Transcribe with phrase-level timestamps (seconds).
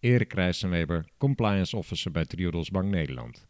[0.00, 3.46] Erik Rijssenweber, compliance officer bij Triodos Bank Nederland.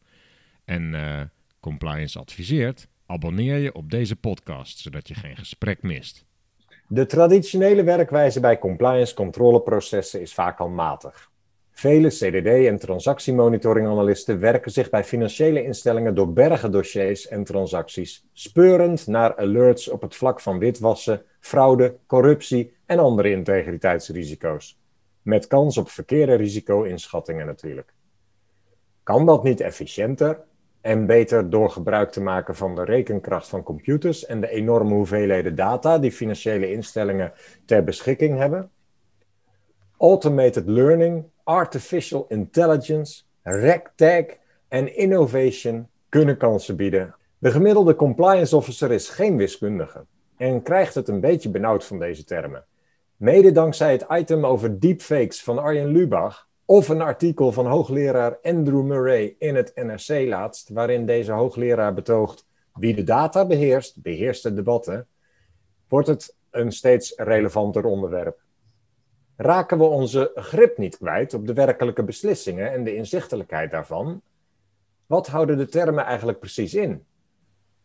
[0.65, 1.21] En uh,
[1.61, 6.25] compliance adviseert, abonneer je op deze podcast, zodat je geen gesprek mist.
[6.89, 11.31] De traditionele werkwijze bij compliance controleprocessen is vaak al matig.
[11.71, 19.07] Vele CDD- en transactiemonitoringanalisten werken zich bij financiële instellingen door bergen dossiers en transacties, speurend
[19.07, 24.80] naar alerts op het vlak van witwassen, fraude, corruptie en andere integriteitsrisico's.
[25.23, 27.93] Met kans op verkeerde risico-inschattingen natuurlijk.
[29.03, 30.41] Kan dat niet efficiënter
[30.81, 35.55] en beter door gebruik te maken van de rekenkracht van computers en de enorme hoeveelheden
[35.55, 37.33] data die financiële instellingen
[37.65, 38.71] ter beschikking hebben?
[39.99, 44.25] Automated learning, artificial intelligence, RegTag
[44.69, 47.15] en innovation kunnen kansen bieden.
[47.39, 50.05] De gemiddelde compliance officer is geen wiskundige
[50.37, 52.65] en krijgt het een beetje benauwd van deze termen.
[53.21, 58.83] Mede dankzij het item over deepfakes van Arjen Lubach of een artikel van hoogleraar Andrew
[58.83, 64.55] Murray in het NRC laatst, waarin deze hoogleraar betoogt wie de data beheerst, beheerst de
[64.55, 65.07] debatten,
[65.89, 68.41] wordt het een steeds relevanter onderwerp.
[69.37, 74.23] Raken we onze grip niet kwijt op de werkelijke beslissingen en de inzichtelijkheid daarvan?
[75.07, 77.05] Wat houden de termen eigenlijk precies in?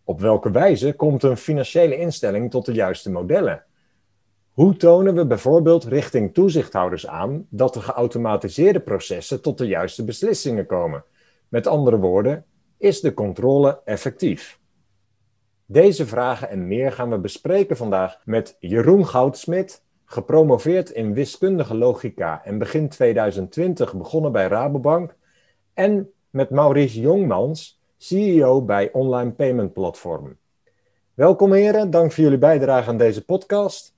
[0.04, 3.66] Op welke wijze komt een financiële instelling tot de juiste modellen?
[4.56, 10.66] Hoe tonen we bijvoorbeeld richting toezichthouders aan dat de geautomatiseerde processen tot de juiste beslissingen
[10.66, 11.04] komen?
[11.48, 12.46] Met andere woorden,
[12.78, 14.60] is de controle effectief?
[15.66, 22.42] Deze vragen en meer gaan we bespreken vandaag met Jeroen Goudsmit, gepromoveerd in wiskundige logica
[22.44, 25.16] en begin 2020 begonnen bij Rabobank,
[25.74, 30.38] en met Maurice Jongmans, CEO bij Online Payment Platform.
[31.14, 33.95] Welkom heren, dank voor jullie bijdrage aan deze podcast.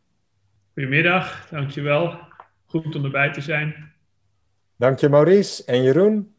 [0.78, 2.20] Goedemiddag, dankjewel.
[2.66, 3.94] Goed om erbij te zijn.
[4.76, 6.34] Dank je Maurice en Jeroen.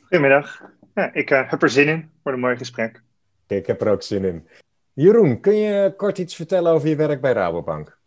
[0.00, 0.62] Goedemiddag.
[0.94, 3.02] Ja, ik uh, heb er zin in voor een mooi gesprek.
[3.46, 4.48] Ik heb er ook zin in.
[4.92, 7.98] Jeroen, kun je kort iets vertellen over je werk bij Rabobank?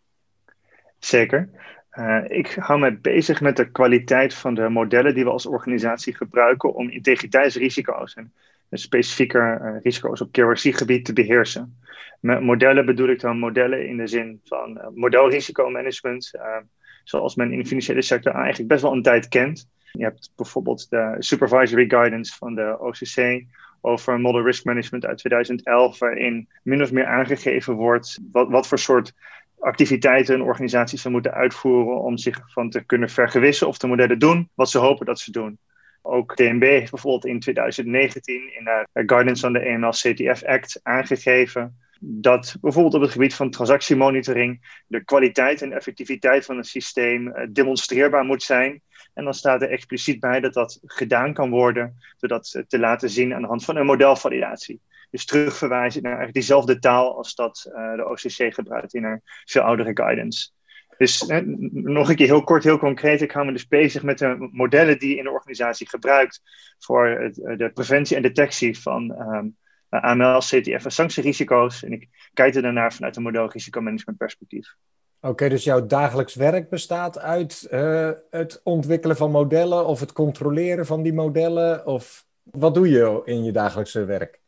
[1.00, 1.50] Zeker.
[1.94, 6.16] Uh, ik hou me bezig met de kwaliteit van de modellen die we als organisatie
[6.16, 8.34] gebruiken om integriteitsrisico's en
[8.72, 11.80] specifieker uh, risico's op KYC-gebied te beheersen.
[12.22, 16.58] Met modellen bedoel ik dan modellen in de zin van uh, modelrisicomanagement, uh,
[17.04, 19.70] zoals men in de financiële sector eigenlijk best wel een tijd kent.
[19.92, 23.44] Je hebt bijvoorbeeld de supervisory guidance van de OCC
[23.82, 28.80] over model risk management uit 2011, waarin min of meer aangegeven wordt wat, wat voor
[28.80, 29.14] soort
[29.60, 34.20] activiteiten een organisatie zou moeten uitvoeren om zich van te kunnen vergewissen of de modellen
[34.20, 35.58] doen wat ze hopen dat ze doen.
[36.02, 42.56] Ook DNB heeft bijvoorbeeld in 2019 in de guidance van de AML-CTF Act aangegeven dat
[42.62, 48.24] bijvoorbeeld op het gebied van transactiemonitoring de kwaliteit en effectiviteit van het systeem uh, demonstreerbaar
[48.24, 48.82] moet zijn.
[49.14, 53.10] En dan staat er expliciet bij dat dat gedaan kan worden door dat te laten
[53.10, 54.82] zien aan de hand van een modelvalidatie.
[55.10, 59.62] Dus terugverwijzen naar eigenlijk diezelfde taal als dat uh, de OCC gebruikt in haar veel
[59.62, 60.50] oudere guidance.
[60.98, 61.42] Dus eh,
[61.72, 63.22] nog een keer heel kort, heel concreet.
[63.22, 66.42] Ik hou me dus bezig met de modellen die je in de organisatie gebruikt
[66.80, 69.56] voor de preventie en detectie van um,
[70.00, 71.84] AML, CTF en sanctierisico's.
[71.84, 74.76] En ik kijk er daarnaar vanuit een model risicomanagement perspectief.
[75.22, 80.86] Oké, dus jouw dagelijks werk bestaat uit uh, het ontwikkelen van modellen of het controleren
[80.86, 81.86] van die modellen?
[81.86, 84.40] Of wat doe je in je dagelijkse werk?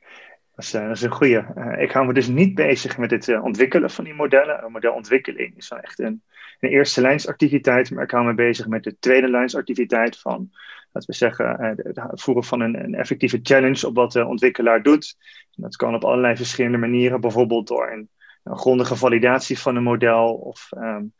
[0.55, 1.45] Dat is, dat is een goede.
[1.57, 4.63] Uh, ik hou me dus niet bezig met het ontwikkelen van die modellen.
[4.63, 6.23] Een modelontwikkeling is dan echt een,
[6.59, 10.51] een eerste lijnsactiviteit, maar ik hou me bezig met de tweede lijnsactiviteit van
[10.93, 15.15] laten we zeggen, het voeren van een, een, effectieve challenge op wat de ontwikkelaar doet.
[15.55, 18.09] Dat kan op allerlei verschillende manieren, bijvoorbeeld door een,
[18.43, 21.13] grondige validatie van een model of um,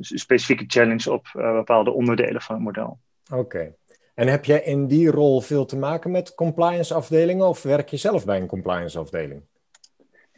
[0.00, 2.98] specifieke challenge op uh, bepaalde onderdelen van het model.
[3.32, 3.74] Oké.
[4.14, 7.96] En heb jij in die rol veel te maken met compliance afdelingen of werk je
[7.96, 9.42] zelf bij een compliance afdeling?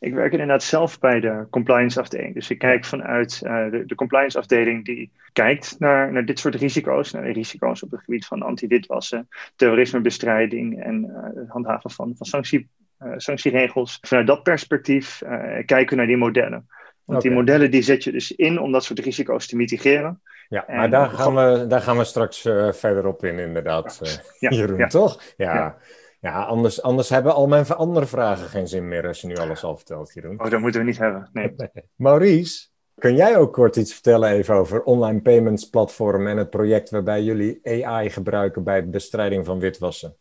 [0.01, 2.35] Ik werk inderdaad zelf bij de compliance afdeling.
[2.35, 6.55] Dus ik kijk vanuit uh, de, de, compliance afdeling die kijkt naar, naar dit soort
[6.55, 7.13] risico's.
[7.13, 12.27] Naar de risico's op het gebied van anti-witwassen, terrorismebestrijding en uh, het handhaven van, van
[12.27, 12.69] sanctie,
[13.03, 13.99] uh, sanctieregels.
[14.01, 15.23] Vanuit dat perspectief
[15.65, 16.69] kijken we naar die modellen.
[17.05, 17.21] Want okay.
[17.21, 20.21] die modellen die zet je dus in om dat soort risico's te mitigeren.
[20.49, 24.01] Ja, maar daar, gaan we, daar gaan we straks verder op in, inderdaad,
[24.39, 25.23] Jeroen, toch?
[25.37, 25.55] Ja.
[25.55, 25.79] ja.
[26.21, 29.77] Anders, anders hebben al mijn andere vragen geen zin meer als je nu alles al
[29.77, 30.41] vertelt, Jeroen.
[30.41, 31.55] Oh, dat moeten we niet hebben, nee.
[31.97, 36.91] Maurice, kun jij ook kort iets vertellen even over online payments platform en het project
[36.91, 40.17] waarbij jullie AI gebruiken bij bestrijding van witwassen?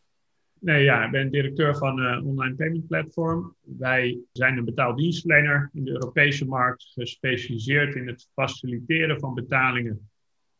[0.59, 3.55] Nee, ja, ik ben directeur van uh, Online Payment Platform.
[3.61, 10.09] Wij zijn een betaaldienstverlener in de Europese markt, gespecialiseerd in het faciliteren van betalingen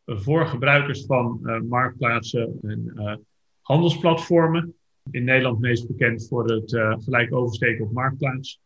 [0.04, 3.14] voor gebruikers van uh, marktplaatsen en uh,
[3.60, 4.74] handelsplatformen.
[5.10, 6.70] In Nederland meest bekend voor het
[7.04, 8.60] gelijk oversteken op marktplaats.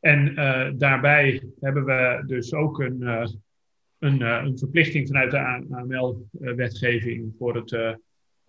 [0.00, 0.34] En
[0.78, 3.02] daarbij hebben we dus ook een,
[3.98, 5.38] een, een verplichting vanuit de
[5.70, 7.98] AML-wetgeving voor het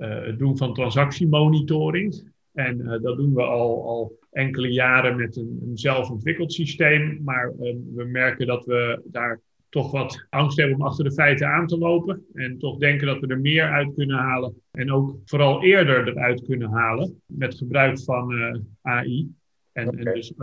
[0.02, 2.32] eh, doen van transactiemonitoring.
[2.54, 7.22] En eh, dat doen we al, al enkele jaren met een, een zelfontwikkeld systeem.
[7.24, 9.40] Maar eh, we merken dat we daar
[9.72, 12.26] toch wat angst hebben om achter de feiten aan te lopen.
[12.34, 14.62] En toch denken dat we er meer uit kunnen halen.
[14.72, 18.34] En ook vooral eerder eruit kunnen halen met gebruik van
[18.82, 19.30] AI.
[19.72, 20.34] En, en dus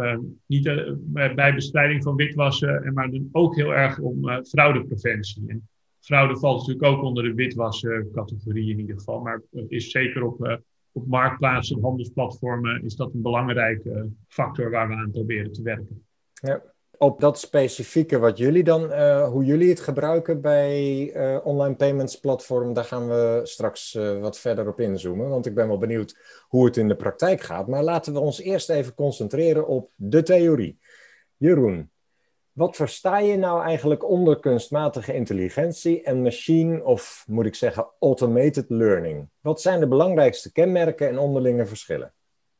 [0.46, 0.94] niet
[1.34, 5.44] bij bestrijding van witwassen, maar ook heel erg om fraudepreventie.
[5.46, 5.68] En
[6.00, 9.20] fraude valt natuurlijk ook onder de witwascategorie in ieder geval.
[9.20, 10.60] Maar is zeker op,
[10.92, 16.04] op marktplaatsen en handelsplatformen is dat een belangrijke factor waar we aan proberen te werken.
[16.32, 16.62] Ja.
[16.98, 22.20] Op dat specifieke wat jullie dan, uh, hoe jullie het gebruiken bij uh, online payments
[22.20, 25.28] platform, daar gaan we straks wat verder op inzoomen.
[25.28, 26.16] Want ik ben wel benieuwd
[26.48, 27.66] hoe het in de praktijk gaat.
[27.66, 30.78] Maar laten we ons eerst even concentreren op de theorie.
[31.36, 31.90] Jeroen,
[32.52, 38.64] wat versta je nou eigenlijk onder kunstmatige intelligentie en machine, of moet ik zeggen, automated
[38.68, 39.28] learning?
[39.40, 42.12] Wat zijn de belangrijkste kenmerken en onderlinge verschillen?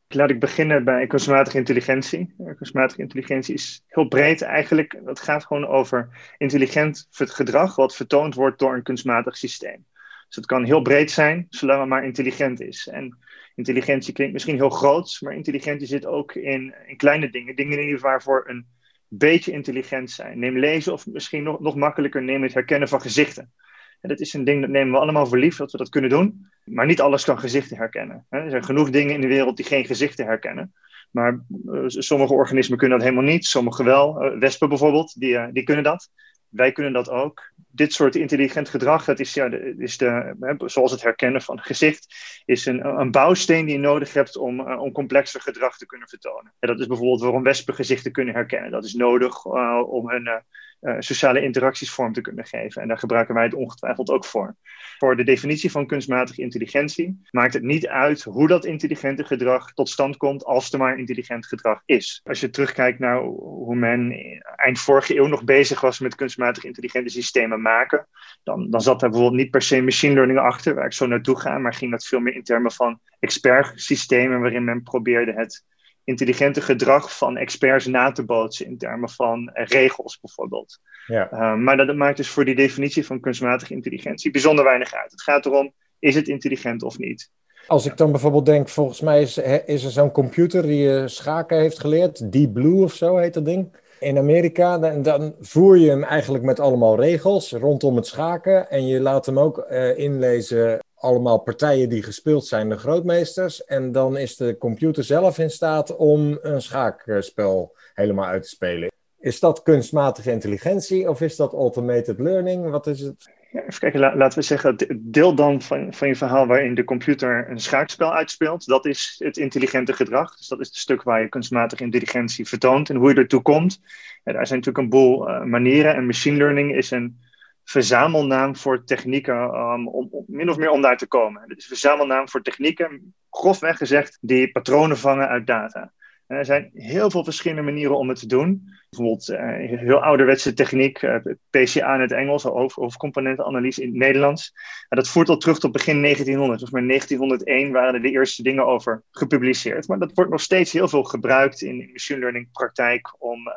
[0.09, 2.35] Laat ik beginnen bij kunstmatige intelligentie.
[2.57, 4.99] Kunstmatige intelligentie is heel breed eigenlijk.
[5.05, 6.09] Het gaat gewoon over
[6.39, 9.87] intelligent gedrag wat vertoond wordt door een kunstmatig systeem.
[10.27, 12.89] Dus het kan heel breed zijn, zolang het maar intelligent is.
[12.89, 13.19] En
[13.55, 17.57] intelligentie klinkt misschien heel groot, maar intelligentie zit ook in, in kleine dingen.
[17.57, 18.67] Dingen waarvoor een
[19.09, 20.39] beetje intelligent zijn.
[20.39, 23.53] Neem lezen of misschien nog, nog makkelijker neem het herkennen van gezichten.
[24.01, 26.11] En dat is een ding dat nemen we allemaal voor lief dat we dat kunnen
[26.11, 26.47] doen.
[26.65, 28.27] Maar niet alles kan gezichten herkennen.
[28.29, 30.73] Er zijn genoeg dingen in de wereld die geen gezichten herkennen.
[31.11, 34.25] Maar uh, sommige organismen kunnen dat helemaal niet, sommige wel.
[34.25, 36.11] Uh, wespen bijvoorbeeld, die, uh, die kunnen dat.
[36.49, 37.53] Wij kunnen dat ook.
[37.71, 40.35] Dit soort intelligent gedrag, dat is, ja, is de,
[40.65, 44.93] zoals het herkennen van gezicht, is een, een bouwsteen die je nodig hebt om, om
[44.93, 46.53] complexer gedrag te kunnen vertonen.
[46.59, 48.71] En dat is bijvoorbeeld waarom wespen gezichten kunnen herkennen.
[48.71, 49.45] Dat is nodig
[49.85, 50.43] om hun
[50.81, 52.83] uh, sociale interacties vorm te kunnen geven.
[52.83, 54.57] En daar gebruiken wij het ongetwijfeld ook voor.
[54.99, 59.89] Voor de definitie van kunstmatige intelligentie maakt het niet uit hoe dat intelligente gedrag tot
[59.89, 62.21] stand komt, als er maar intelligent gedrag is.
[62.25, 64.13] Als je terugkijkt naar hoe men
[64.57, 68.07] eind vorige eeuw nog bezig was met kunstmatige intelligente systemen maken,
[68.43, 71.41] dan, dan zat daar bijvoorbeeld niet per se machine learning achter, waar ik zo naartoe
[71.41, 75.65] ga, maar ging dat veel meer in termen van expertsystemen, waarin men probeerde het
[76.09, 80.79] intelligente gedrag van experts na te bootsen in termen van uh, regels bijvoorbeeld.
[81.07, 81.33] Ja.
[81.33, 85.11] Uh, maar dat, maakt dus voor die definitie van kunstmatige intelligentie bijzonder weinig uit.
[85.11, 87.31] Het gaat erom, is het intelligent of niet?
[87.67, 91.59] Als ik dan bijvoorbeeld denk, volgens mij is, is er zo'n computer die uh, schaken
[91.59, 93.77] heeft geleerd, Deep Blue of zo heet dat ding.
[94.01, 98.71] In Amerika, dan, dan voer je hem eigenlijk met allemaal regels rondom het schaken.
[98.71, 99.59] En je laat hem ook
[99.97, 103.65] inlezen allemaal partijen die gespeeld zijn, de grootmeesters.
[103.65, 108.91] En dan is de computer zelf in staat om een schaakspel helemaal uit te spelen.
[109.21, 112.71] Is dat kunstmatige intelligentie of is dat automated learning?
[112.71, 113.37] Wat is het?
[113.51, 117.51] Ja, even kijken, laten we zeggen, deel dan van, van je verhaal waarin de computer
[117.51, 118.67] een schaakspel uitspeelt.
[118.67, 120.37] Dat is het intelligente gedrag.
[120.37, 123.81] Dus dat is het stuk waar je kunstmatige intelligentie vertoont en hoe je ertoe komt.
[124.25, 127.19] Ja, daar zijn natuurlijk een boel uh, manieren en machine learning is een
[127.69, 131.43] verzamelnaam voor technieken um, om, min of meer om daar te komen.
[131.43, 135.93] Het is een verzamelnaam voor technieken, grofweg gezegd, die patronen vangen uit data.
[136.27, 138.69] Er zijn heel veel verschillende manieren om het te doen.
[138.91, 141.17] Bijvoorbeeld uh, heel ouderwetse techniek, uh,
[141.51, 144.53] PCA in het Engels, hoofdcomponentenanalyse in het Nederlands.
[144.89, 146.61] En dat voert al terug tot begin 1900.
[146.61, 149.89] Dus maar 1901 waren er de eerste dingen over gepubliceerd.
[149.89, 153.55] Maar dat wordt nog steeds heel veel gebruikt in machine learning praktijk om uh,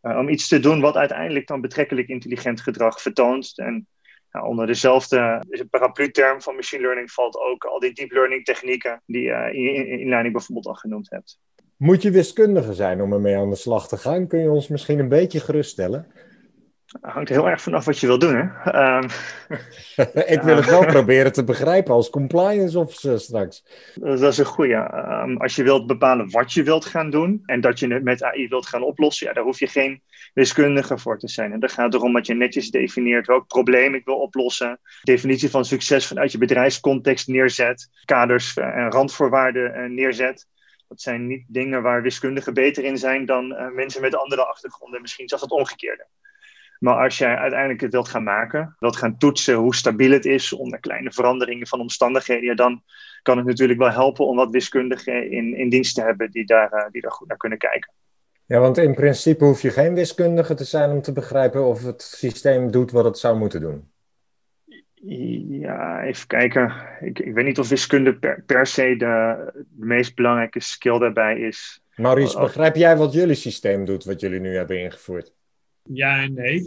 [0.00, 3.52] om iets te doen wat uiteindelijk dan betrekkelijk intelligent gedrag vertoont.
[3.58, 3.86] En
[4.30, 9.22] nou, onder dezelfde paraplu-term van machine learning valt ook al die deep learning technieken die
[9.22, 11.38] je uh, in, in inleiding bijvoorbeeld al genoemd hebt.
[11.76, 14.26] Moet je wiskundige zijn om ermee aan de slag te gaan?
[14.26, 16.06] Kun je ons misschien een beetje geruststellen?
[17.00, 18.70] Hangt heel erg vanaf wat je wil doen, hè?
[18.70, 19.08] Ehm,
[20.34, 23.64] ik wil het wel proberen te begrijpen als compliance officer straks.
[23.94, 24.74] Dat is een goede.
[25.24, 28.22] Um, als je wilt bepalen wat je wilt gaan doen en dat je het met
[28.22, 30.02] AI wilt gaan oplossen, ja, daar hoef je geen
[30.34, 31.52] wiskundige voor te zijn.
[31.52, 35.50] En dan gaat het erom dat je netjes definieert welk probleem ik wil oplossen, definitie
[35.50, 40.46] van succes vanuit je bedrijfscontext neerzet, kaders en randvoorwaarden eh, neerzet.
[40.88, 45.00] Dat zijn niet dingen waar wiskundigen beter in zijn dan uh, mensen met andere achtergronden,
[45.00, 46.06] misschien zelfs het omgekeerde.
[46.80, 50.52] Maar als jij uiteindelijk het wilt gaan maken, wilt gaan toetsen hoe stabiel het is
[50.52, 52.82] onder kleine veranderingen van omstandigheden, ja, dan
[53.22, 56.72] kan het natuurlijk wel helpen om wat wiskundigen in, in dienst te hebben die daar,
[56.72, 57.92] uh, die daar goed naar kunnen kijken.
[58.46, 62.02] Ja, want in principe hoef je geen wiskundige te zijn om te begrijpen of het
[62.02, 63.90] systeem doet wat het zou moeten doen.
[65.48, 66.72] Ja, even kijken.
[67.00, 71.38] Ik, ik weet niet of wiskunde per, per se de, de, meest belangrijke skill daarbij
[71.38, 71.82] is.
[71.94, 75.32] Maurice, begrijp jij wat jullie systeem doet, wat jullie nu hebben ingevoerd?
[75.82, 76.62] Ja en nee.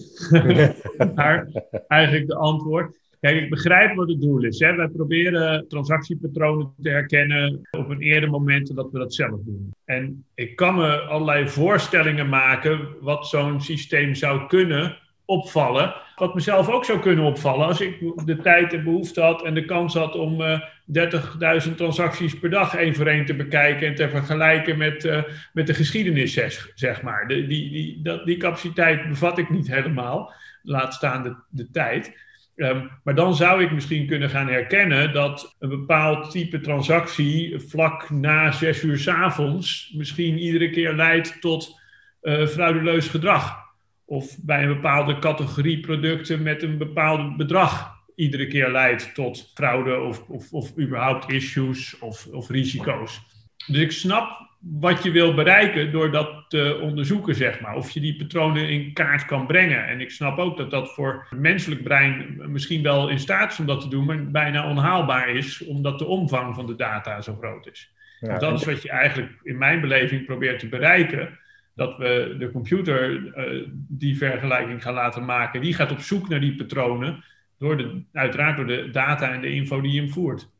[1.15, 1.47] maar
[1.87, 3.01] eigenlijk de antwoord.
[3.19, 4.59] Kijk, ik begrijp wat het doel is.
[4.59, 4.75] Hè.
[4.75, 9.71] Wij proberen transactiepatronen te herkennen op een eerder moment dat we dat zelf doen.
[9.85, 15.93] En ik kan me allerlei voorstellingen maken wat zo'n systeem zou kunnen opvallen.
[16.15, 19.65] Wat mezelf ook zou kunnen opvallen als ik de tijd en behoefte had en de
[19.65, 20.53] kans had om uh,
[20.93, 25.23] eh, 30.000 transacties per dag één voor één te bekijken en te vergelijken met, uh,
[25.53, 26.33] met de geschiedenis,
[26.75, 27.27] zeg, maar.
[27.27, 32.21] De, die, die, dat, die capaciteit bevat ik niet helemaal, laat staan de, de tijd.
[32.55, 38.09] Um, maar dan zou ik misschien kunnen gaan herkennen dat een bepaald type transactie vlak
[38.09, 41.79] na zes uur s avonds misschien iedere keer leidt tot
[42.21, 43.62] uh, frauduleus gedrag
[44.05, 49.99] of bij een bepaalde categorie producten met een bepaald bedrag iedere keer leidt tot fraude
[49.99, 53.21] of, of, of überhaupt issues of, of risico's.
[53.67, 57.75] Dus ik snap wat je wil bereiken door dat te onderzoeken, zeg maar.
[57.75, 59.87] Of je die patronen in kaart kan brengen.
[59.87, 63.59] En ik snap ook dat dat voor het menselijk brein misschien wel in staat is
[63.59, 67.35] om dat te doen, maar bijna onhaalbaar is, omdat de omvang van de data zo
[67.39, 67.91] groot is.
[68.19, 71.39] Ja, dat is wat je eigenlijk in mijn beleving probeert te bereiken
[71.75, 75.61] dat we de computer uh, die vergelijking gaan laten maken.
[75.61, 77.23] Die gaat op zoek naar die patronen,
[77.57, 80.51] door de, uiteraard door de data en de info die je hem voert.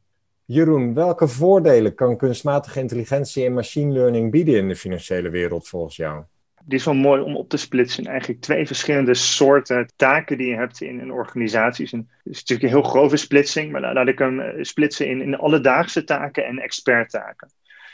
[0.45, 5.95] Jeroen, welke voordelen kan kunstmatige intelligentie en machine learning bieden in de financiële wereld volgens
[5.95, 6.23] jou?
[6.65, 10.47] Die is wel mooi om op te splitsen in eigenlijk twee verschillende soorten taken die
[10.47, 11.91] je hebt in, in organisaties.
[11.93, 15.21] En het is natuurlijk een heel grove splitsing, maar laat ik hem eh, splitsen in,
[15.21, 17.49] in alledaagse taken en experttaken.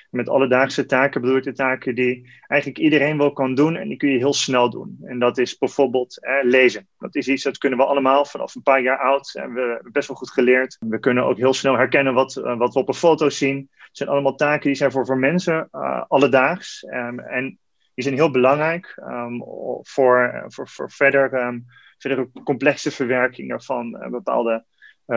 [0.10, 3.98] Met alledaagse taken bedoel ik de taken die eigenlijk iedereen wel kan doen en die
[3.98, 4.98] kun je heel snel doen.
[5.04, 6.88] En dat is bijvoorbeeld eh, lezen.
[6.98, 9.36] Dat is iets dat kunnen we allemaal vanaf een paar jaar oud.
[9.36, 10.78] En we hebben best wel goed geleerd.
[10.80, 13.70] We kunnen ook heel snel herkennen wat, uh, wat we op een foto zien.
[13.72, 16.84] Het zijn allemaal taken die zijn voor, voor mensen uh, alledaags.
[16.84, 17.60] Um, en
[17.94, 19.44] die zijn heel belangrijk um,
[19.82, 21.66] voor, voor, voor verder, um,
[21.98, 24.66] verdere complexe verwerking van bepaalde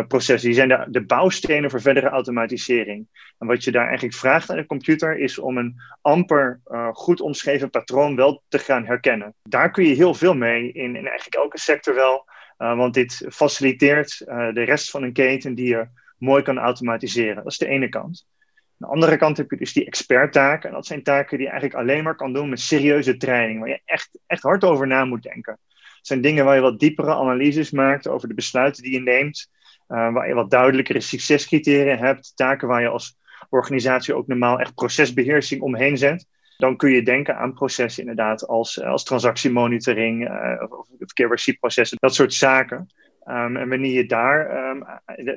[0.09, 0.51] processen.
[0.51, 3.07] Die zijn de, bouwstenen voor verdere automatisering.
[3.39, 7.21] En wat je daar eigenlijk vraagt aan de computer is om een amper uh, goed
[7.21, 9.35] omschreven patroon wel te gaan herkennen.
[9.43, 12.29] Daar kun je heel veel mee in, in eigenlijk elke sector wel.
[12.59, 15.87] Uh, want dit faciliteert de rest van een keten die je
[16.19, 17.35] mooi kan automatiseren.
[17.35, 18.27] Dat is de ene kant.
[18.83, 20.69] Aan de andere kant heb je dus die experttaken.
[20.69, 23.61] En dat zijn taken die je eigenlijk alleen maar kan doen met serieuze training.
[23.61, 25.59] Waar je echt, echt hard over na moet denken.
[25.69, 29.51] Het zijn dingen waar je wat diepere analyses maakt over de besluiten die je neemt.
[29.93, 33.17] Uh, waar je wat duidelijkere succescriteria hebt, taken waar je als
[33.49, 36.27] organisatie ook normaal echt procesbeheersing omheen zet.
[36.57, 40.63] Dan kun je denken aan processen inderdaad als, als transactiemonitoring uh,
[40.99, 42.87] of KYC-processen, dat soort zaken.
[43.29, 44.85] Um, en wanneer je daar, um,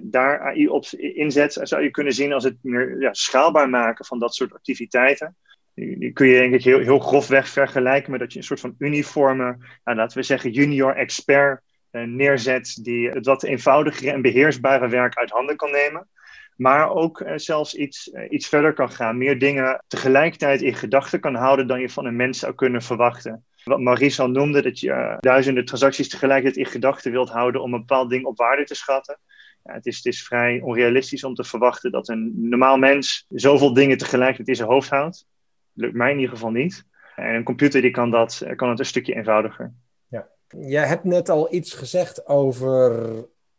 [0.02, 4.20] daar AI op inzet, zou je kunnen zien als het meer ja, schaalbaar maken van
[4.20, 5.36] dat soort activiteiten.
[5.74, 8.76] Die, kun je denk ik heel, heel grofweg vergelijken met dat je een soort van
[8.78, 14.88] uniforme, nou, laten we zeggen junior expert eh, neerzet die het wat eenvoudigere en beheersbare
[14.88, 16.08] werk uit handen kan nemen.
[16.56, 19.18] Maar ook uh, zelfs iets, uh, iets verder kan gaan.
[19.18, 23.46] Meer dingen tegelijkertijd in gedachten kan houden dan je van een mens zou kunnen verwachten.
[23.64, 27.80] Wat Maurice al noemde, dat je duizenden transacties tegelijkertijd in gedachten wilt houden om een
[27.80, 29.18] bepaald ding op waarde te schatten.
[29.64, 33.74] Ja, het, is, het is vrij onrealistisch om te verwachten dat een normaal mens zoveel
[33.74, 35.28] dingen tegelijkertijd in zijn hoofd houdt.
[35.74, 36.86] Lukt mij in ieder geval niet.
[37.16, 39.74] En een computer die kan, dat, kan het een stukje eenvoudiger.
[40.48, 42.94] Jij hebt net al iets gezegd over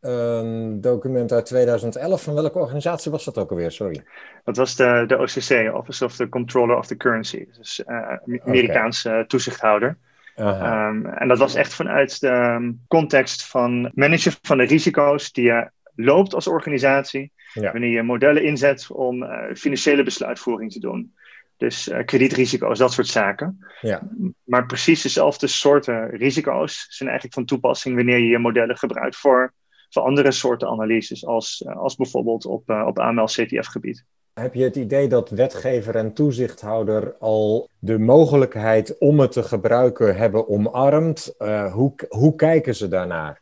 [0.00, 2.22] een document uit 2011.
[2.22, 3.70] Van welke organisatie was dat ook alweer?
[3.72, 4.04] Sorry.
[4.44, 7.46] Dat was de, de OCC, Office of the Controller of the Currency.
[7.56, 9.24] Dus uh, Amerikaanse okay.
[9.24, 9.98] toezichthouder.
[10.38, 15.44] Um, en dat was echt vanuit de ehm, context van managen van de risico's die
[15.44, 17.32] je loopt als organisatie.
[17.52, 17.72] Ja.
[17.72, 21.14] Wanneer je modellen inzet om uh, financiële besluitvoering te doen.
[21.56, 23.58] Dus uh, kredietrisico's, dat soort zaken.
[23.80, 24.02] Ja.
[24.44, 29.52] Maar precies dezelfde soorten risico's zijn eigenlijk van toepassing wanneer je je modellen gebruikt voor,
[29.90, 34.04] voor andere soorten analyses, als, uh, als bijvoorbeeld op, uh, op AML-CTF-gebied.
[34.34, 40.16] Heb je het idee dat wetgever en toezichthouder al de mogelijkheid om het te gebruiken
[40.16, 41.34] hebben omarmd?
[41.72, 43.40] hoe, hoe kijken ze daarnaar?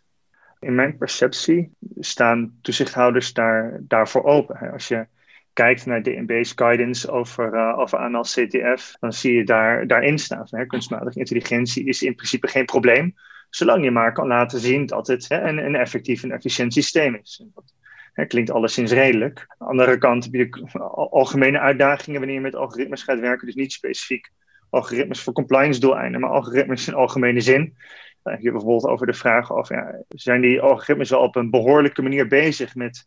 [0.61, 4.73] In mijn perceptie staan toezichthouders daar, daarvoor open.
[4.73, 5.07] Als je
[5.55, 10.47] kijkt naar DNB's guidance over, uh, over AML-CTF, dan zie je daar, daarin staan.
[10.51, 13.15] Hè, kunstmatige intelligentie is in principe geen probleem,
[13.51, 17.45] zolang je maar kan laten zien dat het hè, een, effectief en efficiënt systeem is.
[17.55, 17.75] Dat
[18.13, 19.39] hè, klinkt alleszins redelijk.
[19.49, 20.69] Aan de andere kant heb je
[21.11, 24.31] algemene uitdagingen wanneer je met algoritmes gaat werken, dus niet specifiek
[24.71, 27.77] algoritmes voor compliance doeleinden, maar algoritmes in algemene zin.
[28.23, 31.51] Dan heb je bijvoorbeeld over de vraag of ja, zijn die algoritmes wel op een
[31.51, 33.07] behoorlijke manier bezig met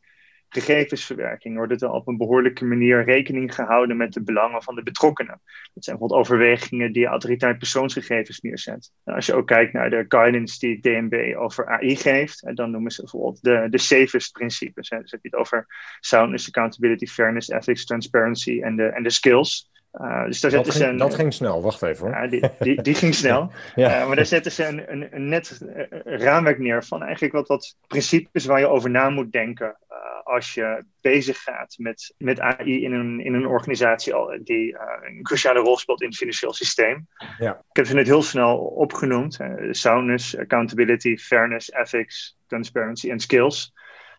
[0.49, 1.55] gegevensverwerking?
[1.55, 5.41] Wordt het op een behoorlijke manier rekening gehouden met de belangen van de betrokkenen?
[5.73, 8.91] Dat zijn bijvoorbeeld overwegingen die de autoriteit persoonsgegevens neerzet.
[9.03, 13.01] als je ook kijkt naar de guidance die DNB over AI geeft, dan noemen ze
[13.01, 14.89] bijvoorbeeld de, de SAFEST-principes.
[14.89, 15.65] Dus heb je het over
[15.99, 19.69] soundness, accountability, fairness, ethics, transparency en de, en de skills.
[19.93, 22.15] Uh, dus daar dat, ging, een, dat ging snel, wacht even hoor.
[22.15, 23.51] Ja, die, die, die ging snel.
[23.75, 24.01] ja.
[24.01, 27.47] uh, maar daar zetten ze een, een, een net uh, raamwerk neer van eigenlijk wat,
[27.47, 29.77] wat principes waar je over na moet denken
[30.23, 35.59] als je bezig gaat met, met AI in een, in een organisatie die een cruciale
[35.59, 37.07] rol speelt in het financieel systeem.
[37.37, 37.51] Ja.
[37.51, 39.37] Ik heb ze net heel snel opgenoemd.
[39.71, 43.73] soundness, accountability, fairness, ethics, transparency en skills.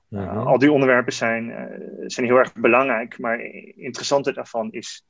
[0.08, 0.38] Mm-hmm.
[0.38, 1.72] al die onderwerpen zijn,
[2.06, 3.40] zijn heel erg belangrijk, maar
[3.76, 5.04] interessante daarvan is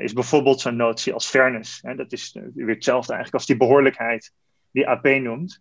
[0.00, 1.78] is bijvoorbeeld zo'n notie als fairness.
[1.82, 1.94] Hè?
[1.94, 4.32] Dat is weer hetzelfde eigenlijk als die behoorlijkheid
[4.70, 5.60] die AP noemt.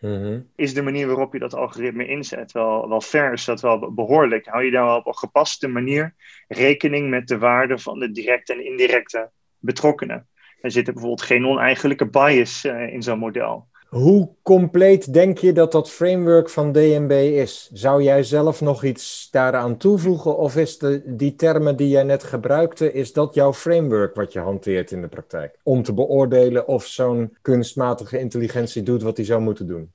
[0.00, 0.50] Mm-hmm.
[0.56, 3.32] Is de manier waarop je dat algoritme inzet wel, wel fair?
[3.32, 4.46] Is dat wel behoorlijk?
[4.46, 6.14] Hou je daar wel op een gepaste manier
[6.48, 10.28] rekening met de waarde van de directe en indirecte betrokkenen?
[10.60, 13.68] Er zit bijvoorbeeld geen oneigenlijke bias uh, in zo'n model.
[13.88, 17.70] Hoe compleet denk je dat dat framework van DNB is?
[17.72, 20.36] Zou jij zelf nog iets daaraan toevoegen?
[20.36, 24.38] Of is de, die termen die jij net gebruikte, is dat jouw framework wat je
[24.38, 25.58] hanteert in de praktijk?
[25.62, 29.92] Om te beoordelen of zo'n kunstmatige intelligentie doet wat hij zou moeten doen?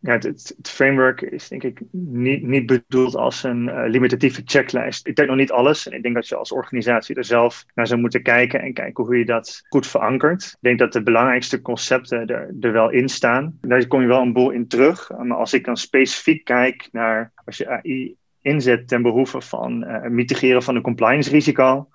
[0.00, 5.06] Ja, het, framework is denk ik niet, niet bedoeld als een uh, limitatieve checklist.
[5.06, 5.88] Ik denk nog niet alles.
[5.88, 9.04] En ik denk dat je als organisatie er zelf naar zou moeten kijken en kijken
[9.04, 10.44] hoe je dat goed verankert.
[10.44, 13.58] Ik denk dat de belangrijkste concepten er, er wel in staan.
[13.60, 15.10] Daar kom je wel een boel in terug.
[15.10, 20.02] Maar als ik dan specifiek kijk naar als je AI inzet ten behoeve van uh,
[20.02, 21.88] mitigeren van een compliance risico,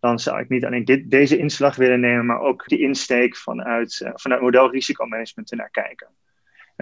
[0.00, 4.00] dan zou ik niet alleen dit, deze inslag willen nemen, maar ook die insteek vanuit,
[4.04, 6.08] uh, vanuit modelrisicomanagement ernaar kijken.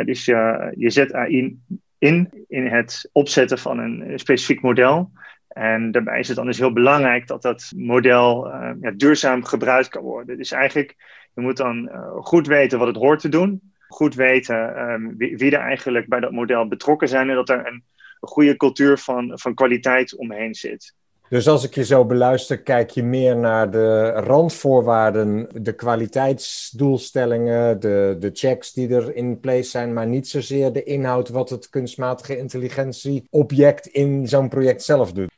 [0.04, 1.58] Dus je, je zet AI
[1.98, 5.11] in in het opzetten van een specifiek model.
[5.48, 9.88] En daarbij is het dan dus heel belangrijk dat dat model uh, ja, duurzaam gebruikt
[9.88, 10.37] kan worden.
[10.37, 10.94] Dus eigenlijk,
[11.34, 13.72] je moet dan uh, goed weten wat het hoort te doen.
[13.88, 17.28] Goed weten um, wie, wie, er eigenlijk bij dat model betrokken zijn.
[17.28, 17.84] En dat er een,
[18.20, 20.94] een goede cultuur van, van kwaliteit omheen zit.
[21.29, 28.17] Dus als ik je zo beluister, kijk je meer naar de randvoorwaarden, de kwaliteitsdoelstellingen, de,
[28.19, 32.38] de checks die er in place zijn, maar niet zozeer de inhoud wat het kunstmatige
[32.38, 35.31] intelligentie object in zo'n project zelf doet.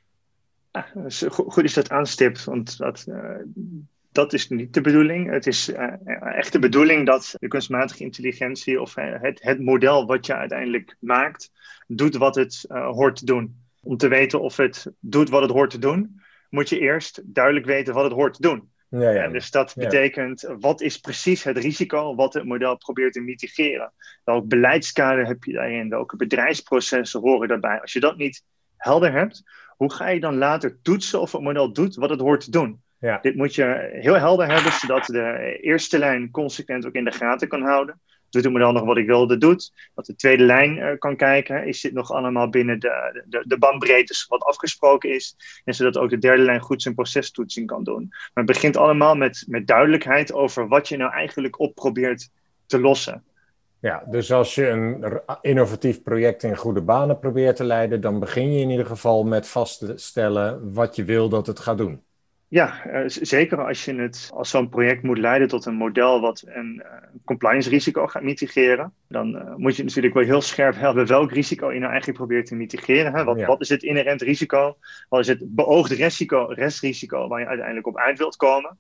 [0.71, 0.85] Ah,
[1.29, 3.31] goed is dat aanstipt, want dat, uh,
[4.13, 5.31] dat is niet de bedoeling.
[5.31, 5.93] Het is uh,
[6.37, 11.51] echt de bedoeling dat de kunstmatige intelligentie of het, het model wat je uiteindelijk maakt,
[11.87, 15.71] doet wat het hoort te doen om te weten of het doet wat het hoort
[15.71, 18.71] te doen, moet je eerst duidelijk weten wat het hoort te doen.
[18.89, 19.23] Ja, ja.
[19.23, 23.93] En dus dat betekent, wat is precies het risico wat het model probeert te mitigeren?
[24.25, 25.89] Welk beleidskader heb je daarin?
[25.89, 27.81] Welke bedrijfsprocessen horen daarbij?
[27.81, 28.45] Als je dat niet
[28.77, 29.43] helder hebt,
[29.77, 32.83] hoe ga je dan later toetsen of het model doet wat het hoort te doen?
[32.99, 33.19] Ja.
[33.23, 37.49] Dit moet je heel helder hebben, zodat de eerste lijn consequent ook in de gaten
[37.49, 39.73] kan houden doet het model nog wat ik wilde doet.
[39.95, 43.59] Dat de tweede lijn uh, kan kijken, is dit nog allemaal binnen de, de, de
[43.59, 45.37] bandbreedtes wat afgesproken is.
[45.65, 48.07] En zodat ook de derde lijn goed zijn procestoetsing kan doen.
[48.09, 52.31] Maar het begint allemaal met, met duidelijkheid over wat je nou eigenlijk op probeert
[52.67, 53.25] te lossen.
[53.81, 58.53] Ja, dus als je een innovatief project in goede banen probeert te leiden, dan begin
[58.53, 62.03] je in ieder geval met vaststellen wat je wil dat het gaat doen.
[62.51, 66.43] Ja, uh, zeker als je het als zo'n project moet leiden tot een model wat
[66.47, 66.93] een uh,
[67.25, 71.73] compliance risico gaat mitigeren, dan uh, moet je natuurlijk wel heel scherp hebben welk risico
[71.73, 73.15] je nou eigenlijk probeert te mitigeren.
[73.15, 73.25] Hè?
[73.25, 73.47] Wat, ja.
[73.47, 74.77] wat is het inherent risico?
[75.09, 78.79] Wat is het beoogde risico, restrisico waar je uiteindelijk op uit wilt komen?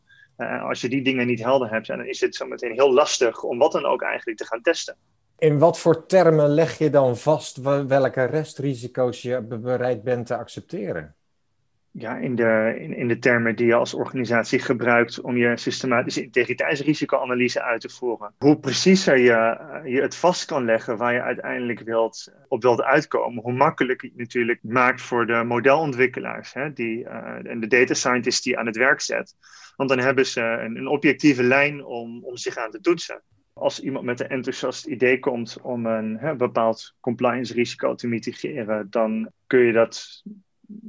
[0.62, 3.58] als je die dingen niet helder hebt, dan is het zo meteen heel lastig om
[3.58, 4.96] wat dan ook eigenlijk te gaan testen.
[5.38, 7.56] In wat voor termen leg je dan vast
[7.86, 11.14] welke restrisico's je bereid bent te accepteren?
[11.92, 17.62] Ja, in, de, in, de termen die je als organisatie gebruikt om je systematische integriteitsrisicoanalyse
[17.62, 18.34] uit te voeren.
[18.38, 22.82] Hoe preciezer je, eh, je het vast kan leggen waar je uiteindelijk wilt, op wilt
[22.82, 27.66] uitkomen, hoe makkelijker je het natuurlijk maakt voor de modelontwikkelaars hè, die, uh, en de
[27.66, 29.34] data scientists die aan het werk zet.
[29.76, 33.22] Want dan hebben ze een, een objectieve lijn om, om zich aan te toetsen
[33.52, 39.30] als iemand met een enthousiast idee komt om een bepaald compliance risico te mitigeren, dan
[39.46, 40.22] kun je dat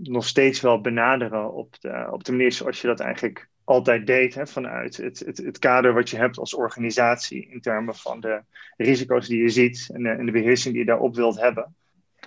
[0.04, 4.36] nog steeds wel benaderen op de, op de manier zoals je dat eigenlijk altijd deed.
[4.36, 8.42] Hè, vanuit het, het, het kader wat je hebt als organisatie in termen van de
[8.78, 11.76] risico's die je ziet en de, en de beheersing die je daarop wilt hebben.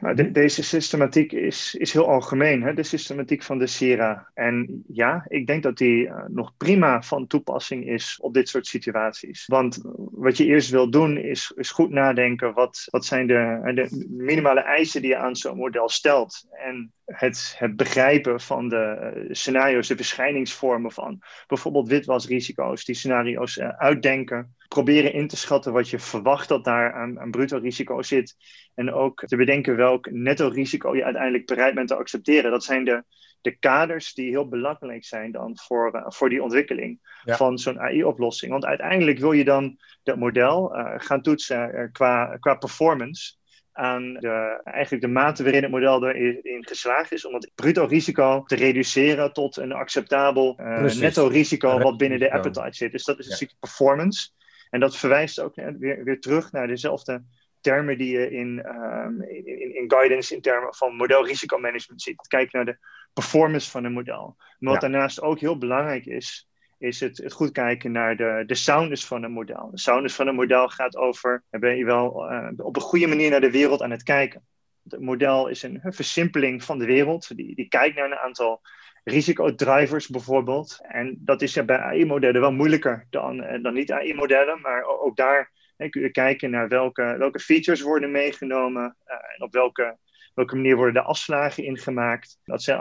[0.00, 2.74] Nou, deze systematiek is, is heel algemeen, hè?
[2.74, 4.30] de systematiek van de SIRA.
[4.34, 8.66] En ja, ik denk dat die uh, nog prima van toepassing is op dit soort
[8.66, 9.46] situaties.
[9.46, 14.06] Want wat je eerst wil doen is, is goed nadenken wat, wat zijn de, de
[14.08, 16.46] minimale eisen die je aan zo'n model stelt.
[16.50, 23.56] En het, het begrijpen van de uh, scenario's, de verschijningsvormen van bijvoorbeeld witwasrisico's, die scenario's
[23.56, 24.56] uh, uitdenken.
[24.68, 28.36] Proberen in te schatten wat je verwacht dat daar aan, aan bruto risico zit.
[28.74, 32.50] En ook te bedenken welk netto risico je uiteindelijk bereid bent te accepteren.
[32.50, 33.04] Dat zijn de,
[33.40, 38.52] de kaders die heel belangrijk zijn dan voor, uh, voor die ontwikkeling van zo'n AI-oplossing.
[38.52, 43.34] Want uiteindelijk wil je dan dat model gaan toetsen qua, qua performance
[43.74, 48.42] aan de, eigenlijk de mate waarin het model erin geslaagd is om het bruto risico
[48.42, 52.92] te reduceren tot een acceptabel uh, netto risico wat binnen de appetite zit.
[52.92, 54.28] Dus dat is een stukje performance.
[54.70, 57.22] En dat verwijst ook weer, weer terug naar dezelfde
[57.60, 62.26] termen die je in, um, in, in, guidance in termen van modelrisicomanagement ziet.
[62.26, 62.78] Kijk naar de
[63.12, 64.36] performance van een model.
[64.58, 66.48] Maar wat daarnaast ook heel belangrijk is,
[66.84, 69.70] is het, het goed kijken naar de, de soundness van een model.
[69.70, 73.30] De soundness van een model gaat over, ben je wel uh, op een goede manier
[73.30, 74.46] naar de wereld aan het kijken.
[74.88, 78.60] Het model is een, versimpeling van de wereld, die, die kijkt naar een aantal
[79.04, 80.78] risicodrivers bijvoorbeeld.
[80.82, 85.52] En dat is ja bij AI-modellen wel moeilijker dan, eh, dan niet-AI-modellen, maar ook daar
[85.76, 89.96] hè, kun je kijken naar welke, welke features worden meegenomen uh, en op welke
[90.34, 92.38] welke manier worden de afslagen ingemaakt?
[92.44, 92.78] Dat zijn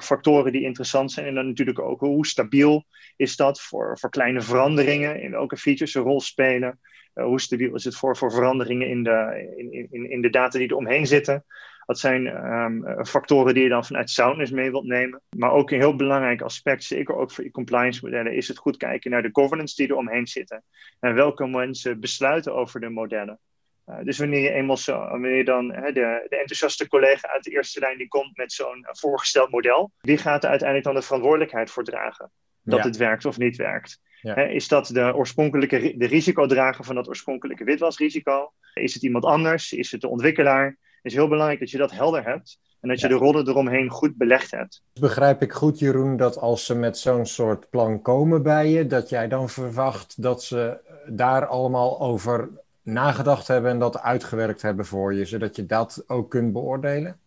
[0.00, 1.26] factoren die interessant zijn.
[1.26, 2.84] En dan natuurlijk ook hoe stabiel
[3.16, 5.20] is dat voor, voor kleine veranderingen?
[5.20, 6.80] In welke features een rol spelen?
[7.14, 10.58] Uh, hoe stabiel is het voor, voor veranderingen in de, in, in, in de data
[10.58, 11.44] die er omheen zitten?
[11.86, 15.20] Dat zijn um, factoren die je dan vanuit soundness mee wilt nemen.
[15.36, 18.76] Maar ook een heel belangrijk aspect, zeker ook voor je compliance modellen, is het goed
[18.76, 20.62] kijken naar de governance die er omheen zitten.
[21.00, 23.38] En welke mensen besluiten over de modellen.
[23.88, 27.50] Uh, dus wanneer je eenmaal zo, wanneer dan hè, de, de, enthousiaste collega uit de
[27.50, 31.06] eerste lijn die komt met zo'n uh, voorgesteld model, wie gaat er uiteindelijk dan de
[31.06, 32.30] verantwoordelijkheid voor dragen?
[32.62, 34.00] Dat het werkt of niet werkt.
[34.20, 34.34] Ja.
[34.34, 38.52] Hè, is dat de oorspronkelijke de risicodrager van dat oorspronkelijke witwasrisico?
[38.74, 39.72] Is het iemand anders?
[39.72, 40.66] Is het de ontwikkelaar?
[40.66, 43.90] Het is heel belangrijk dat je dat helder hebt en dat je de rollen eromheen
[43.90, 44.82] goed belegd hebt.
[45.00, 49.08] Begrijp ik goed, Jeroen, dat als ze met zo'n soort plan komen bij je, dat
[49.08, 52.50] jij dan verwacht dat ze daar allemaal over
[52.92, 57.18] nagedacht hebben en dat uitgewerkt hebben voor je, zodat je dat ook kunt beoordelen?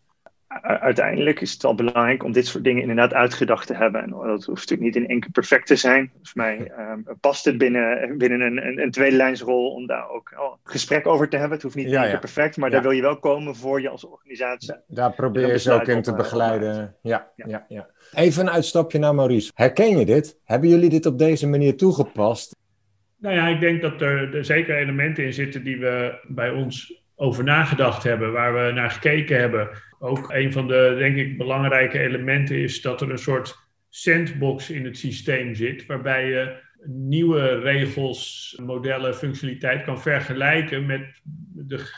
[0.62, 4.04] Uiteindelijk is het wel belangrijk om dit soort dingen inderdaad uitgedacht te hebben.
[4.04, 6.12] En dat hoeft natuurlijk niet in één keer perfect te zijn.
[6.22, 10.34] Voor mij um, past het binnen, binnen een, een, een tweede lijnsrol om daar ook
[10.38, 11.54] oh, gesprek over te hebben.
[11.54, 13.90] Het hoeft niet in één keer perfect, maar daar wil je wel komen voor je
[13.90, 14.76] als organisatie.
[14.88, 16.96] Daar probeer je ze ook in te begeleiden.
[17.02, 17.66] Ja, ja.
[17.68, 19.52] Ja, Even een uitstapje naar Maurice.
[19.56, 20.40] Herken je dit?
[20.44, 22.56] Hebben jullie dit op deze manier toegepast?
[23.22, 27.04] Nou ja, ik denk dat er, er zeker elementen in zitten die we bij ons
[27.16, 29.70] over nagedacht hebben, waar we naar gekeken hebben.
[30.00, 33.56] Ook een van de, denk ik, belangrijke elementen is dat er een soort
[33.90, 36.56] sandbox in het systeem zit, waarbij je
[36.86, 41.22] nieuwe regels, modellen, functionaliteit kan vergelijken met
[41.54, 41.90] de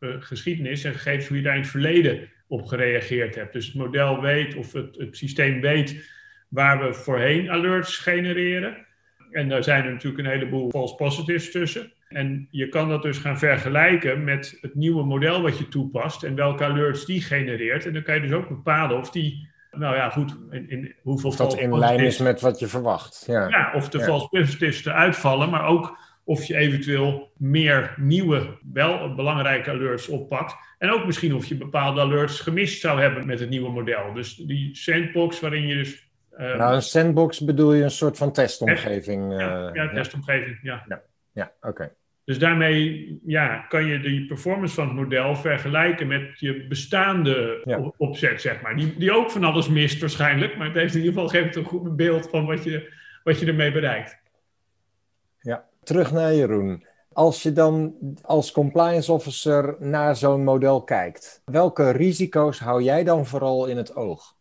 [0.00, 3.52] geschiedenis en gegevens hoe je daar in het verleden op gereageerd hebt.
[3.52, 6.10] Dus het model weet of het, het systeem weet
[6.48, 8.86] waar we voorheen alerts genereren.
[9.30, 11.92] En daar zijn er natuurlijk een heleboel false positives tussen.
[12.08, 16.34] En je kan dat dus gaan vergelijken met het nieuwe model wat je toepast en
[16.34, 17.86] welke alerts die genereert.
[17.86, 21.30] En dan kan je dus ook bepalen of die, nou ja, goed, in, in hoeveel
[21.30, 23.24] of dat in lijn is met wat je verwacht.
[23.26, 24.04] Ja, ja of de ja.
[24.04, 30.56] false positives eruit vallen, maar ook of je eventueel meer nieuwe, wel belangrijke alerts oppakt.
[30.78, 34.12] En ook misschien of je bepaalde alerts gemist zou hebben met het nieuwe model.
[34.14, 36.07] Dus die sandbox waarin je dus
[36.40, 39.32] Um, nou, een sandbox bedoel je een soort van testomgeving?
[39.32, 40.84] Ja, uh, ja testomgeving, ja.
[40.88, 41.92] Ja, ja oké.
[42.24, 47.92] Dus daarmee ja, kan je de performance van het model vergelijken met je bestaande ja.
[47.96, 48.76] opzet, zeg maar.
[48.76, 51.64] Die, die ook van alles mist waarschijnlijk, maar het heeft in ieder geval geeft een
[51.64, 52.92] goed beeld van wat je,
[53.24, 54.18] wat je ermee bereikt.
[55.40, 56.84] Ja, terug naar Jeroen.
[57.12, 63.26] Als je dan als compliance officer naar zo'n model kijkt, welke risico's hou jij dan
[63.26, 64.36] vooral in het oog?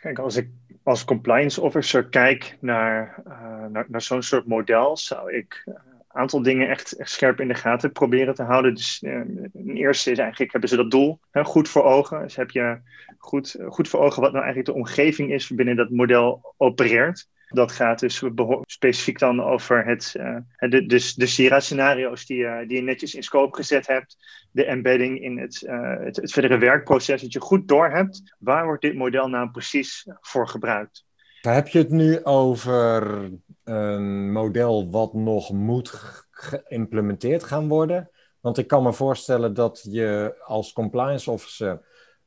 [0.00, 0.48] Kijk, als ik
[0.88, 3.22] als compliance officer kijk naar,
[3.70, 5.64] naar, naar zo'n soort model, zou ik
[6.08, 8.74] aantal dingen echt, echt, scherp in de gaten proberen te houden.
[8.74, 12.22] Dus een eerste is eigenlijk, hebben ze dat doel hè, goed voor ogen?
[12.22, 12.78] Dus heb je
[13.18, 17.28] goed, goed voor ogen wat nou eigenlijk de omgeving is binnen dat model opereert?
[17.48, 18.22] Dat gaat dus
[18.66, 20.36] specifiek dan over het, uh,
[20.70, 24.16] de, dus de Sierra-scenario's die, uh, die je netjes in scope gezet hebt.
[24.50, 25.64] De embedding in het,
[26.04, 28.36] het, het verdere werkproces, dat je goed doorhebt.
[28.38, 31.06] Waar wordt dit model nou precies voor gebruikt?
[31.40, 33.30] Heb je het nu over
[33.64, 35.90] een model wat nog moet
[36.30, 38.10] geïmplementeerd gaan worden?
[38.40, 41.80] Want ik kan me voorstellen dat je als compliance officer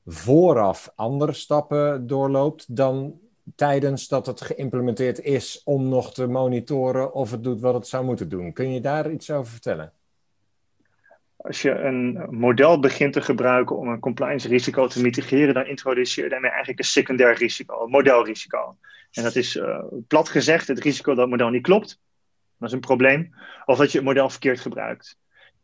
[0.06, 3.20] vooraf andere stappen doorloopt dan
[3.56, 8.06] tijdens dat het geïmplementeerd is om nog te monitoren of het doet wat het zou
[8.06, 8.54] moeten doen.
[8.54, 9.94] Kun je daar iets over vertellen?
[11.36, 16.24] Als je een model begint te gebruiken om een compliance risico te mitigeren, dan introduceer
[16.24, 18.78] je daarmee eigenlijk een secundair risico, een modelrisico.
[19.12, 22.00] En dat is uh, plat gezegd het risico dat het model niet klopt.
[22.58, 23.34] Dat is een probleem.
[23.66, 25.18] Of dat je het model verkeerd gebruikt.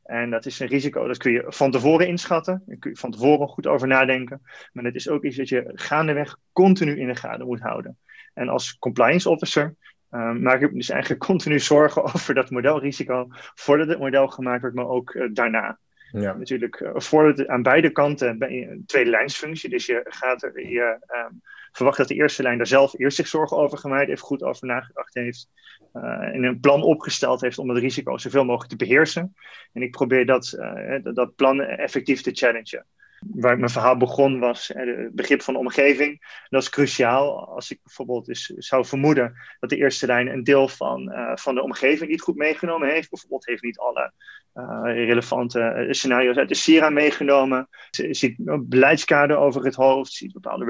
[0.08, 2.64] En dat is een risico, dat kun je van tevoren inschatten.
[2.66, 4.42] Daar kun je van tevoren goed over nadenken.
[4.74, 7.98] Maar het is ook iets dat je gaandeweg continu in de gaten moet houden.
[8.34, 9.76] En als compliance officer
[10.12, 13.28] uh, maak ik me dus eigenlijk continu zorgen over dat modelrisico.
[13.56, 15.80] Voordat het model gemaakt wordt, maar ook uh, daarna.
[16.12, 16.34] Ja.
[16.34, 19.70] Natuurlijk, uh, voordat het aan beide kanten ben je een tweede lijnsfunctie.
[19.70, 20.98] Dus je gaat er, je,
[21.30, 21.42] um,
[21.78, 24.68] verwacht dat de eerste lijn daar zelf eerst zich zorgen over gemaakt heeft, goed over
[24.68, 25.50] nagedacht heeft.
[25.94, 29.36] Uh, en een plan opgesteld heeft om het risico zoveel mogelijk te beheersen.
[29.74, 32.86] En ik probeer dat, uh, dat plan effectief te challengen
[33.20, 36.42] waar mijn verhaal begon was het begrip van de omgeving.
[36.50, 37.48] Dat is cruciaal.
[37.56, 41.56] Als ik bijvoorbeeld eens zou vermoeden dat de eerste lijn een deel van, uh, van
[41.56, 43.10] de omgeving niet goed meegenomen heeft.
[43.10, 44.14] Bijvoorbeeld heeft niet alle
[44.54, 47.68] uh, relevante scenario's uit de SIRA meegenomen.
[47.90, 50.12] Ze ziet een beleidskader over het hoofd.
[50.12, 50.66] Ziet bepaalde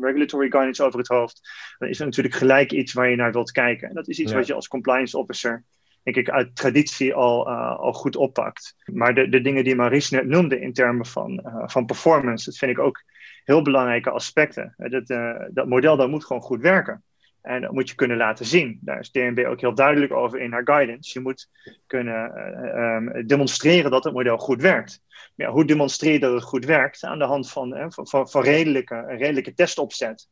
[0.00, 1.40] regulatory guidance over het hoofd.
[1.78, 3.88] Dan is er natuurlijk gelijk iets waar je naar wilt kijken.
[3.88, 4.36] En dat is iets ja.
[4.36, 5.64] wat je als compliance officer
[6.04, 8.74] denk ik, uit traditie al, uh, al goed oppakt.
[8.84, 12.58] Maar de, de dingen die Maurice net noemde in termen van, uh, van performance, dat
[12.58, 13.02] vind ik ook
[13.44, 14.74] heel belangrijke aspecten.
[14.76, 17.02] Dat, uh, dat model dat moet gewoon goed werken.
[17.40, 18.78] En dat moet je kunnen laten zien.
[18.80, 21.10] Daar is DNB ook heel duidelijk over in haar guidance.
[21.12, 21.48] Je moet
[21.86, 22.38] kunnen
[22.78, 25.00] um, demonstreren dat het model goed werkt.
[25.34, 27.04] Ja, hoe demonstreer je dat het goed werkt?
[27.04, 30.28] Aan de hand van, van, van, redelijke, redelijke testopzet.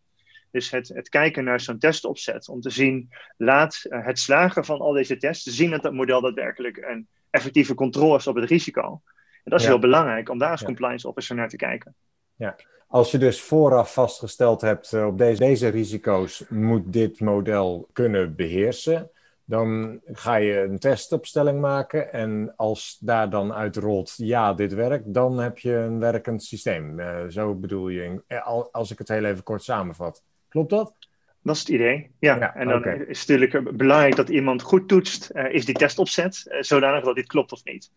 [0.52, 4.80] Dus het, het kijken naar zo'n testopzet om te zien, laat uh, het slagen van
[4.80, 9.00] al deze tests zien dat het model daadwerkelijk een effectieve controle is op het risico.
[9.44, 9.70] En dat is ja.
[9.70, 10.66] heel belangrijk om daar als ja.
[10.66, 11.94] compliance officer naar te kijken.
[12.34, 17.88] Ja, als je dus vooraf vastgesteld hebt uh, op deze, deze risico's moet dit model
[17.92, 19.10] kunnen beheersen,
[19.44, 25.38] dan ga je een testopstelling maken en als daar dan uitrolt ja, dit werkt, dan
[25.38, 27.00] heb je een werkend systeem.
[27.00, 28.22] Uh, zo bedoel je,
[28.72, 30.22] als ik het heel even kort samenvat.
[30.52, 30.94] Klopt dat?
[31.42, 32.36] Dat is het idee, ja.
[32.36, 32.96] ja en dan okay.
[32.96, 37.14] is het natuurlijk belangrijk dat iemand goed toetst, uh, is die testopzet, uh, zodanig dat
[37.14, 37.90] dit klopt of niet.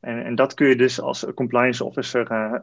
[0.00, 2.54] En, en, dat kun je dus als compliance officer uh,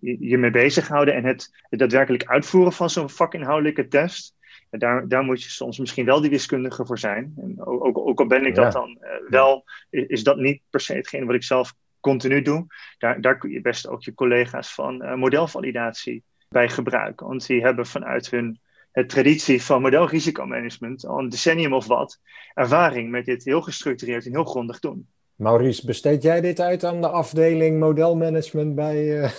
[0.00, 1.14] je, mee bezighouden.
[1.14, 4.34] En het, het daadwerkelijk uitvoeren van zo'n vakinhoudelijke test,
[4.70, 7.34] daar, daar moet je soms misschien wel die wiskundige voor zijn.
[7.36, 8.62] En ook, ook, ook al ben ik ja.
[8.62, 12.66] dat dan wel, is, is, dat niet per se hetgeen wat ik zelf continu doe.
[12.98, 17.26] Daar, daar kun je best ook je collega's van modelvalidatie bij gebruiken.
[17.26, 18.60] Want die hebben vanuit hun
[18.92, 22.20] het traditie van modelrisicomanagement al een decennium of wat
[22.54, 25.06] ervaring met dit heel gestructureerd en heel grondig doen.
[25.34, 29.30] Maurice, besteed jij dit uit aan de afdeling modelmanagement bij uh,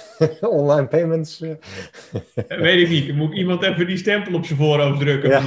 [0.62, 1.40] online payments?
[2.48, 3.16] Weet ik niet.
[3.16, 5.30] Moet iemand even die stempel op zijn voorhoofd drukken.
[5.30, 5.44] Ja.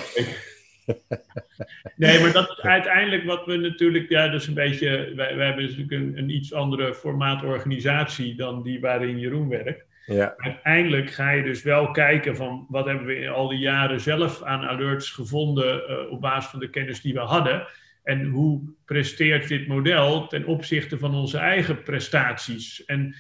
[1.97, 5.47] nee, maar dat is uiteindelijk wat we natuurlijk, ja, dat is een beetje, wij, wij
[5.47, 9.93] hebben natuurlijk een, een iets andere formaatorganisatie dan die waarin Jeroen werkt.
[10.07, 10.35] Ja.
[10.37, 14.43] Uiteindelijk ga je dus wel kijken van wat hebben we in al die jaren zelf
[14.43, 17.67] aan alerts gevonden uh, op basis van de kennis die we hadden.
[18.03, 22.85] En hoe presteert dit model ten opzichte van onze eigen prestaties?
[22.85, 23.15] En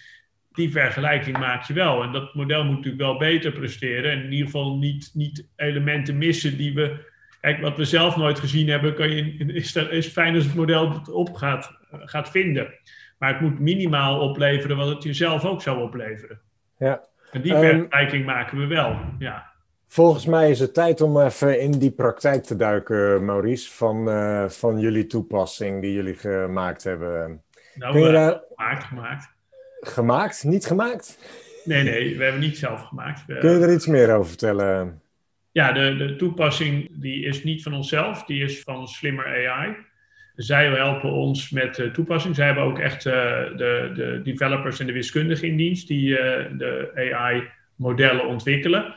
[0.53, 2.03] die vergelijking maak je wel.
[2.03, 4.11] En dat model moet natuurlijk wel beter presteren.
[4.11, 7.13] En in ieder geval niet, niet elementen missen die we.
[7.41, 10.93] Kijk, wat we zelf nooit gezien hebben, kan je, is, is fijn als het model
[10.93, 12.75] het op gaat, gaat vinden.
[13.19, 16.41] Maar het moet minimaal opleveren wat het jezelf ook zou opleveren.
[16.79, 17.05] Ja.
[17.33, 19.53] En die vergelijking um, maken we wel, ja.
[19.87, 24.49] Volgens mij is het tijd om even in die praktijk te duiken, Maurice, van, uh,
[24.49, 27.43] van jullie toepassing die jullie gemaakt hebben.
[27.75, 28.41] Nou, je daar...
[28.55, 29.33] gemaakt, gemaakt.
[29.81, 30.45] Gemaakt?
[30.45, 31.19] Niet gemaakt?
[31.65, 33.25] Nee, nee, we hebben niet zelf gemaakt.
[33.25, 35.03] Kun je er iets meer over vertellen?
[35.53, 39.77] Ja, de, de toepassing die is niet van onszelf, die is van Slimmer AI.
[40.35, 42.35] Zij helpen ons met de toepassing.
[42.35, 43.13] Zij hebben ook echt uh,
[43.57, 46.19] de, de developers en de wiskundigen in dienst die uh,
[46.59, 48.95] de AI-modellen ontwikkelen.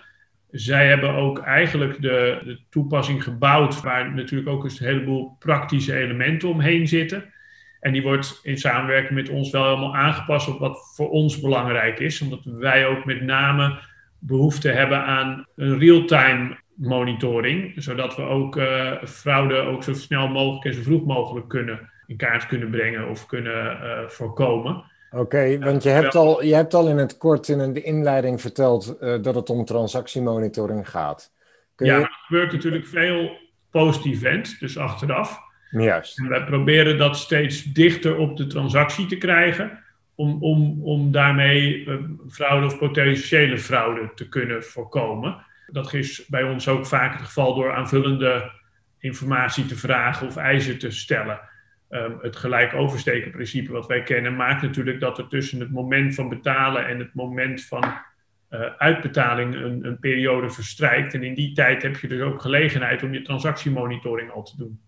[0.51, 6.49] zij hebben ook eigenlijk de, de toepassing gebouwd, waar natuurlijk ook een heleboel praktische elementen
[6.49, 7.33] omheen zitten.
[7.79, 11.99] En die wordt in samenwerking met ons wel helemaal aangepast op wat voor ons belangrijk
[11.99, 13.79] is, omdat wij ook met name
[14.19, 20.65] behoefte hebben aan een real-time monitoring, zodat we ook uh, fraude ook zo snel mogelijk
[20.65, 24.83] en zo vroeg mogelijk kunnen in kaart kunnen brengen of kunnen uh, voorkomen.
[25.11, 28.97] Oké, want je hebt, al, je hebt al in het kort in de inleiding verteld
[29.01, 31.33] uh, dat het om transactiemonitoring gaat.
[31.75, 32.01] Kun ja, je...
[32.01, 33.37] er gebeurt natuurlijk veel
[33.71, 35.39] post-event, dus achteraf.
[35.71, 36.19] Juist.
[36.19, 39.83] En wij proberen dat steeds dichter op de transactie te krijgen,
[40.15, 41.87] om, om, om daarmee
[42.29, 45.45] fraude of potentiële fraude te kunnen voorkomen.
[45.71, 48.51] Dat is bij ons ook vaak het geval door aanvullende
[48.99, 51.39] informatie te vragen of eisen te stellen.
[51.89, 56.15] Um, het gelijk oversteken principe wat wij kennen maakt natuurlijk dat er tussen het moment
[56.15, 57.83] van betalen en het moment van
[58.49, 61.13] uh, uitbetaling een, een, periode verstrijkt.
[61.13, 64.81] En in die tijd heb je dus ook gelegenheid om je transactiemonitoring al te doen.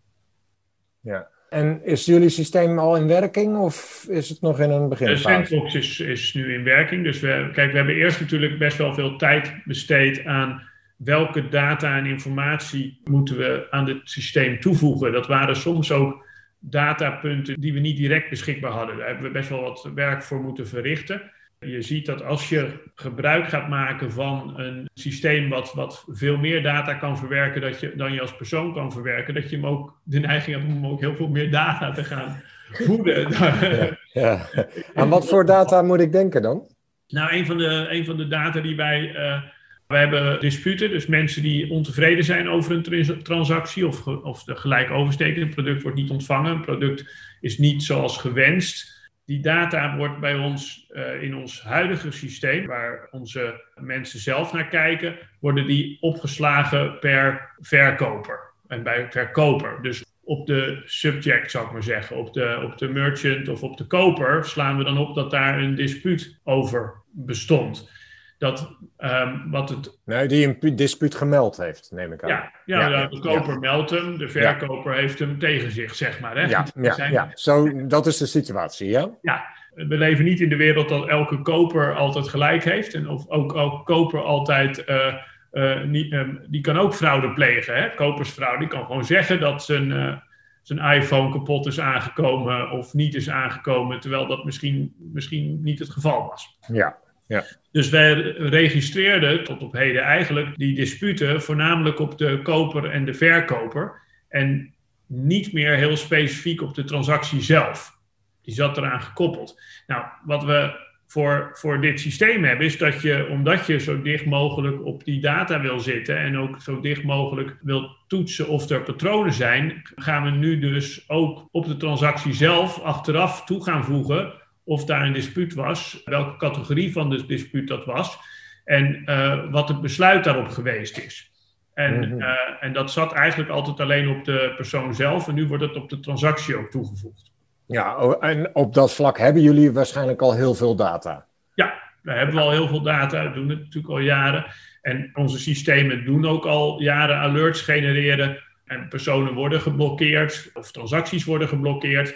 [1.01, 5.39] Ja, en is jullie systeem al in werking of is het nog in een beginfase?
[5.39, 7.03] De Sandbox is, is nu in werking.
[7.03, 10.68] Dus we, kijk, we hebben eerst natuurlijk best wel veel tijd besteed aan
[11.03, 15.11] welke data en informatie moeten we aan het systeem toevoegen.
[15.11, 16.27] Dat waren soms ook
[16.59, 18.97] datapunten die we niet direct beschikbaar hadden.
[18.97, 21.21] Daar hebben we best wel wat werk voor moeten verrichten.
[21.59, 26.63] Je ziet dat als je gebruik gaat maken van een systeem wat, wat veel meer
[26.63, 29.99] data kan verwerken dat je, dan je als persoon kan verwerken, dat je hem ook
[30.03, 33.29] de neiging hebt om ook heel veel meer data te gaan voeden.
[33.29, 34.47] Ja, ja.
[34.93, 36.67] Aan wat voor data moet ik denken dan?
[37.07, 39.15] Nou, een van de, een van de data die wij.
[39.15, 39.43] Uh,
[39.89, 44.91] we hebben disputen, dus mensen die ontevreden zijn over een transactie of, of de gelijk
[44.91, 45.49] oversteken.
[45.49, 48.97] Product wordt niet ontvangen, een product is niet zoals gewenst.
[49.25, 54.67] Die data wordt bij ons uh, in ons huidige systeem, waar onze mensen zelf naar
[54.67, 59.81] kijken, worden die opgeslagen per verkoper en bij verkoper.
[59.81, 63.77] Dus op de subject, zou ik maar zeggen, op de, op de merchant of op
[63.77, 67.97] de koper, slaan we dan op dat daar een dispuut over bestond
[68.39, 69.99] dat um, wat het...
[70.05, 72.29] Nee, die een dispuut gemeld heeft, neem ik aan.
[72.29, 73.59] Ja, ja, ja de koper ja.
[73.59, 76.35] meldt hem, de verkoper heeft hem tegen zich, zeg maar.
[76.37, 76.47] Hè?
[76.47, 77.11] Ja, ja, zijn...
[77.11, 77.31] ja.
[77.33, 79.09] Zo, dat is de situatie, ja?
[79.21, 82.93] Ja, we leven niet in de wereld dat elke koper altijd gelijk heeft.
[82.93, 84.87] En of ook elke koper altijd...
[84.87, 85.13] Uh,
[85.51, 87.93] uh, niet, um, die kan ook fraude plegen, hè?
[87.95, 88.59] kopersfraude.
[88.59, 90.15] Die kan gewoon zeggen dat zijn, uh,
[90.61, 95.89] zijn iPhone kapot is aangekomen of niet is aangekomen, terwijl dat misschien, misschien niet het
[95.89, 96.57] geval was.
[96.67, 96.97] Ja,
[97.29, 97.45] ja.
[97.71, 103.13] Dus wij registreerden tot op heden eigenlijk die disputen voornamelijk op de koper en de
[103.13, 104.01] verkoper.
[104.29, 104.73] En
[105.05, 107.97] niet meer heel specifiek op de transactie zelf.
[108.41, 109.61] Die zat eraan gekoppeld.
[109.87, 114.25] Nou, wat we voor, voor dit systeem hebben, is dat je, omdat je zo dicht
[114.25, 118.81] mogelijk op die data wil zitten en ook zo dicht mogelijk wil toetsen of er
[118.81, 124.33] patronen zijn, gaan we nu dus ook op de transactie zelf achteraf toe gaan voegen
[124.69, 128.17] of daar een dispuut was, welke categorie van de dispuut dat was
[128.65, 131.31] en uh, wat het besluit daarop geweest is.
[131.73, 132.27] En, uh,
[132.59, 135.89] en dat zat eigenlijk altijd alleen op de persoon zelf en nu wordt het op
[135.89, 137.31] de transactie ook toegevoegd.
[137.65, 141.25] Ja, en op dat vlak hebben jullie waarschijnlijk al heel veel data.
[141.53, 144.45] Ja, we hebben al heel veel data, we doen het natuurlijk al jaren.
[144.81, 148.43] En onze systemen doen ook al jaren alerts genereren.
[148.65, 152.15] En personen worden geblokkeerd of transacties worden geblokkeerd.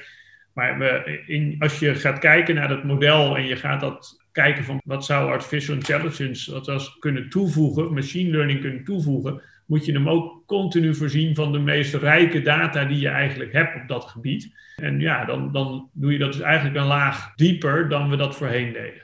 [0.54, 4.82] Maar in, als je gaat kijken naar het model en je gaat dat kijken van
[4.86, 10.10] wat zou artificial intelligence dat als kunnen toevoegen, machine learning kunnen toevoegen, moet je hem
[10.10, 14.54] ook continu voorzien van de meest rijke data die je eigenlijk hebt op dat gebied.
[14.76, 18.36] En ja, dan, dan doe je dat dus eigenlijk een laag dieper dan we dat
[18.36, 19.02] voorheen deden.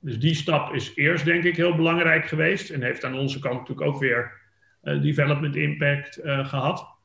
[0.00, 3.58] Dus die stap is eerst denk ik heel belangrijk geweest en heeft aan onze kant
[3.58, 4.32] natuurlijk ook weer
[4.82, 6.98] uh, development impact uh, gehad.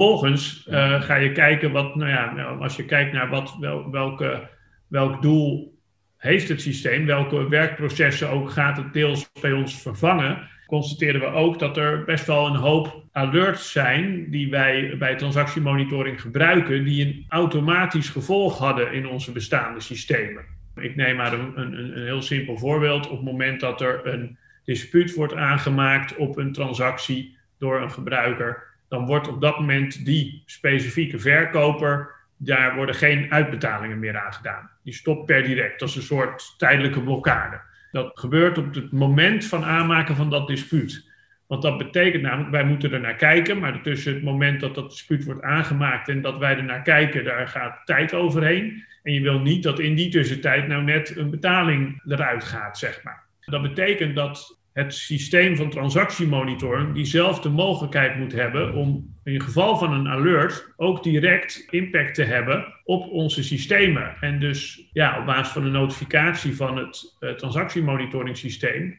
[0.00, 3.90] Vervolgens uh, ga je kijken wat, nou ja, nou, als je kijkt naar wat, wel,
[3.90, 4.48] welke,
[4.88, 5.78] welk doel
[6.16, 11.58] heeft het systeem, welke werkprocessen ook gaat het deels bij ons vervangen, constateren we ook
[11.58, 17.24] dat er best wel een hoop alerts zijn die wij bij transactiemonitoring gebruiken, die een
[17.28, 20.44] automatisch gevolg hadden in onze bestaande systemen.
[20.76, 23.08] Ik neem maar een, een, een heel simpel voorbeeld.
[23.08, 28.69] Op het moment dat er een dispuut wordt aangemaakt op een transactie door een gebruiker,
[28.90, 34.70] dan wordt op dat moment die specifieke verkoper, daar worden geen uitbetalingen meer aan gedaan.
[34.82, 35.80] Die stopt per direct.
[35.80, 37.60] Dat is een soort tijdelijke blokkade.
[37.92, 41.08] Dat gebeurt op het moment van aanmaken van dat dispuut.
[41.46, 44.90] Want dat betekent namelijk, wij moeten er naar kijken, maar tussen het moment dat dat
[44.90, 48.84] dispuut wordt aangemaakt en dat wij er naar kijken, daar gaat tijd overheen.
[49.02, 53.02] En je wil niet dat in die tussentijd nou net een betaling eruit gaat, zeg
[53.02, 53.22] maar.
[53.40, 59.92] Dat betekent dat het systeem van transactiemonitoring diezelfde mogelijkheid moet hebben om in geval van
[59.92, 64.16] een alert ook direct impact te hebben op onze systemen.
[64.20, 67.30] En dus ja, op basis van een notificatie van het uh,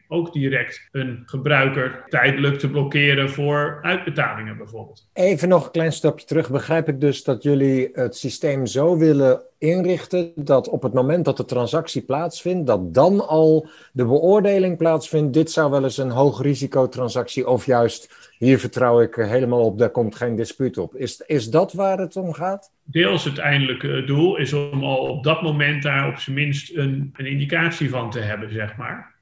[0.08, 5.08] ook direct een gebruiker tijdelijk te blokkeren voor uitbetalingen bijvoorbeeld.
[5.12, 6.50] Even nog een klein stapje terug.
[6.50, 11.36] Begrijp ik dus dat jullie het systeem zo willen inrichten dat op het moment dat
[11.36, 15.32] de transactie plaatsvindt, dat dan al de beoordeling plaatsvindt.
[15.32, 19.78] Dit zou wel eens een hoog risico transactie of juist hier vertrouw ik helemaal op,
[19.78, 20.96] daar komt geen dispuut op.
[20.96, 22.72] Is, is dat waar het om gaat?
[22.82, 27.10] Deels het eindelijke doel is om al op dat moment daar op zijn minst een,
[27.16, 29.14] een indicatie van te hebben, zeg maar.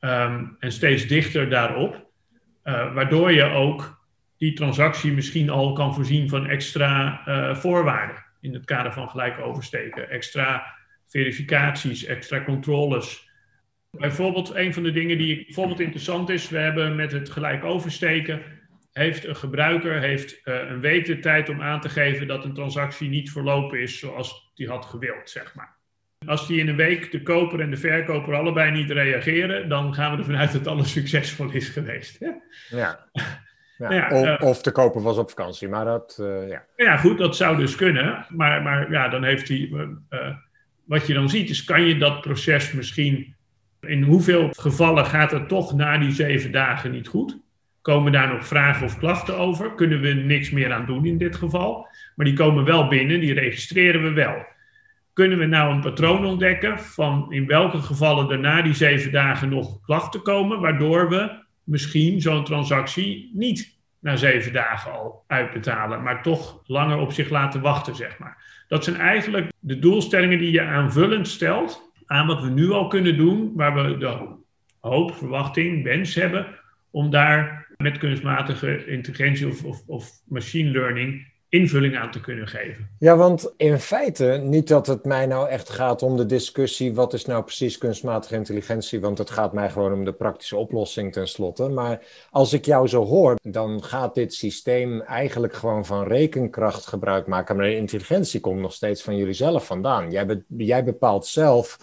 [0.00, 1.94] Ehm, en steeds dichter daarop,
[2.64, 4.04] uh, waardoor je ook
[4.38, 7.20] die transactie misschien al kan voorzien van extra
[7.54, 10.10] voorwaarden in het kader van gelijk oversteken.
[10.10, 10.74] Extra
[11.06, 13.25] verificaties, extra controles.
[13.98, 18.42] Bijvoorbeeld, een van de dingen die bijvoorbeeld interessant is, we hebben met het gelijk oversteken,
[18.92, 22.54] heeft een gebruiker heeft, uh, een week de tijd om aan te geven dat een
[22.54, 25.76] transactie niet verlopen is zoals die had gewild, zeg maar.
[26.26, 30.12] Als die in een week de koper en de verkoper allebei niet reageren, dan gaan
[30.12, 32.18] we ervan uit dat alles succesvol is geweest.
[32.18, 32.40] Ja.
[33.78, 33.92] ja.
[33.92, 36.64] Ja, of, uh, of, de koper was op vakantie, maar dat, uh, ja.
[36.76, 38.26] Ja, goed, dat zou dus kunnen.
[38.28, 39.70] Maar, maar ja, dan heeft hij...
[40.10, 40.36] Uh,
[40.84, 43.35] wat je dan ziet is, kan je dat proces misschien...
[43.88, 47.38] In hoeveel gevallen gaat het toch na die zeven dagen niet goed?
[47.82, 49.74] Komen daar nog vragen of klachten over?
[49.74, 51.88] Kunnen we niks meer aan doen in dit geval?
[52.14, 54.34] Maar die komen wel binnen, die registreren we wel.
[55.12, 59.48] Kunnen we nou een patroon ontdekken van in welke gevallen er na die zeven dagen
[59.48, 66.22] nog klachten komen, waardoor we misschien zo'n transactie niet na zeven dagen al uitbetalen, maar
[66.22, 68.64] toch langer op zich laten wachten, zeg maar.
[68.68, 73.16] Dat zijn eigenlijk de doelstellingen die je aanvullend stelt aan wat we nu al kunnen
[73.16, 74.18] doen, waar we de
[74.80, 76.46] hoop, verwachting, wens hebben
[76.90, 82.88] om daar met kunstmatige intelligentie of, of, of machine learning invulling aan te kunnen geven.
[82.98, 87.12] Ja, want in feite, niet dat het mij nou echt gaat om de discussie wat
[87.12, 91.68] is nou precies kunstmatige intelligentie, want het gaat mij gewoon om de praktische oplossing tenslotte.
[91.68, 92.00] Maar
[92.30, 97.56] als ik jou zo hoor, dan gaat dit systeem eigenlijk gewoon van rekenkracht gebruik maken,
[97.56, 100.10] maar de intelligentie komt nog steeds van jullie zelf vandaan.
[100.10, 101.78] Jij, jij bepaalt zelf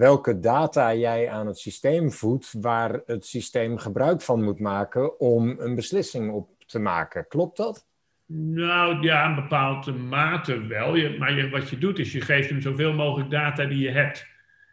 [0.00, 5.54] welke data jij aan het systeem voedt, waar het systeem gebruik van moet maken om
[5.58, 7.28] een beslissing op te maken.
[7.28, 7.86] Klopt dat?
[8.26, 10.94] Nou ja, in bepaalde mate wel.
[10.94, 13.90] Je, maar je, wat je doet is je geeft hem zoveel mogelijk data die je
[13.90, 14.26] hebt.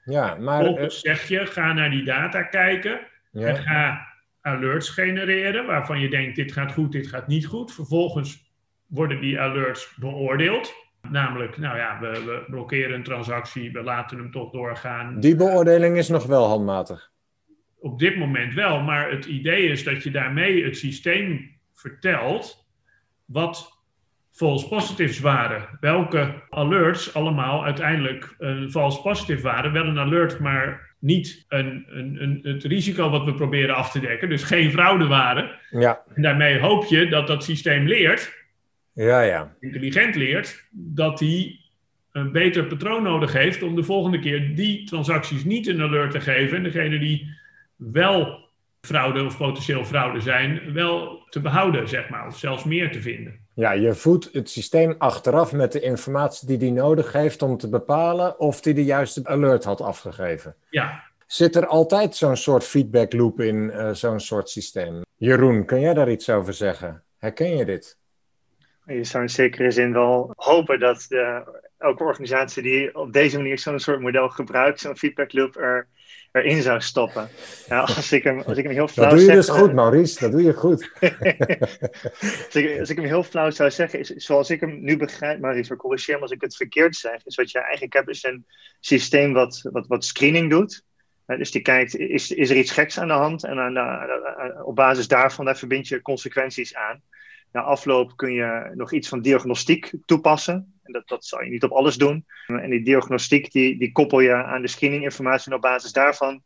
[0.05, 0.67] Ja, maar...
[0.67, 2.99] Of zeg je, ga naar die data kijken
[3.31, 3.47] ja.
[3.47, 4.07] en ga
[4.41, 7.73] alerts genereren waarvan je denkt dit gaat goed, dit gaat niet goed.
[7.73, 8.51] Vervolgens
[8.85, 10.73] worden die alerts beoordeeld.
[11.09, 15.19] Namelijk, nou ja, we, we blokkeren een transactie, we laten hem toch doorgaan.
[15.19, 17.11] Die beoordeling is nog wel handmatig.
[17.79, 22.67] Op dit moment wel, maar het idee is dat je daarmee het systeem vertelt
[23.25, 23.77] wat
[24.31, 25.77] false positives waren.
[25.79, 29.73] Welke alerts allemaal uiteindelijk een false positive waren.
[29.73, 33.99] Wel een alert, maar niet een, een, een, het risico wat we proberen af te
[33.99, 34.29] dekken.
[34.29, 35.49] Dus geen fraude waren.
[35.69, 36.03] Ja.
[36.15, 38.33] En daarmee hoop je dat dat systeem leert,
[39.05, 39.55] ja, ja.
[39.59, 41.59] intelligent leert, dat hij
[42.11, 46.21] een beter patroon nodig heeft om de volgende keer die transacties niet een alert te
[46.21, 46.57] geven.
[46.57, 47.35] En degene die
[47.75, 48.45] wel
[48.81, 53.39] fraude of potentieel fraude zijn, wel te behouden, zeg maar, of zelfs meer te vinden.
[53.53, 57.69] Ja, je voedt het systeem achteraf met de informatie die die nodig heeft om te
[57.69, 60.55] bepalen of hij de juiste alert had afgegeven.
[60.69, 61.03] Ja.
[61.25, 65.01] Zit er altijd zo'n soort feedback loop in uh, zo'n soort systeem?
[65.15, 67.03] Jeroen, kun jij daar iets over zeggen?
[67.17, 67.97] Herken je dit?
[68.87, 71.43] Je zou in zekere zin wel hopen dat de,
[71.77, 75.87] elke organisatie die op deze manier zo'n soort model gebruikt, zo'n feedback loop er
[76.31, 77.29] erin zou stoppen.
[77.69, 79.73] Nou, als, ik hem, als ik hem heel flauw Dat doe je zeg, dus goed,
[79.73, 80.19] Maurice.
[80.19, 80.91] Dat doe je goed.
[82.45, 85.39] als, ik, als ik hem heel flauw zou zeggen, is zoals ik hem nu begrijp,
[85.39, 88.45] Maurice, corrigeer me als ik het verkeerd zeg, is wat je eigenlijk hebt, is een
[88.79, 90.83] systeem wat, wat, wat screening doet.
[91.25, 93.43] dus die kijkt, is, is er iets geks aan de hand?
[93.43, 97.01] En aan de, op basis daarvan daar verbind je consequenties aan.
[97.51, 100.79] Na afloop kun je nog iets van diagnostiek toepassen.
[100.83, 102.25] En dat, dat zal je niet op alles doen.
[102.47, 105.51] En die diagnostiek die, die koppel je aan de screeninginformatie.
[105.51, 106.43] En op basis daarvan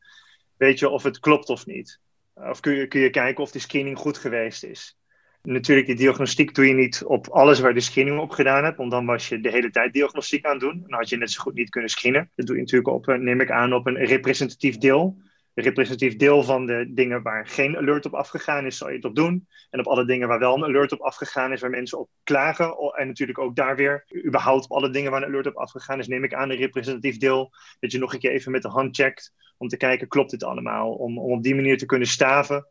[0.57, 1.99] weet je of het klopt of niet.
[2.33, 4.97] Of kun je, kun je kijken of de screening goed geweest is.
[5.41, 8.91] Natuurlijk, die diagnostiek doe je niet op alles waar de screening op gedaan hebt, want
[8.91, 10.83] dan was je de hele tijd diagnostiek aan het doen.
[10.87, 12.31] Dan had je net zo goed niet kunnen screenen.
[12.35, 15.17] Dat doe je natuurlijk op, neem ik aan, op een representatief deel
[15.61, 19.15] representatief deel van de dingen waar geen alert op afgegaan is, zal je het op
[19.15, 19.47] doen.
[19.69, 22.75] En op alle dingen waar wel een alert op afgegaan is, waar mensen op klagen.
[22.95, 26.07] En natuurlijk ook daar weer, überhaupt op alle dingen waar een alert op afgegaan is,
[26.07, 28.95] neem ik aan een representatief deel, dat je nog een keer even met de hand
[28.95, 30.91] checkt om te kijken, klopt dit allemaal?
[30.91, 32.67] Om, om op die manier te kunnen staven,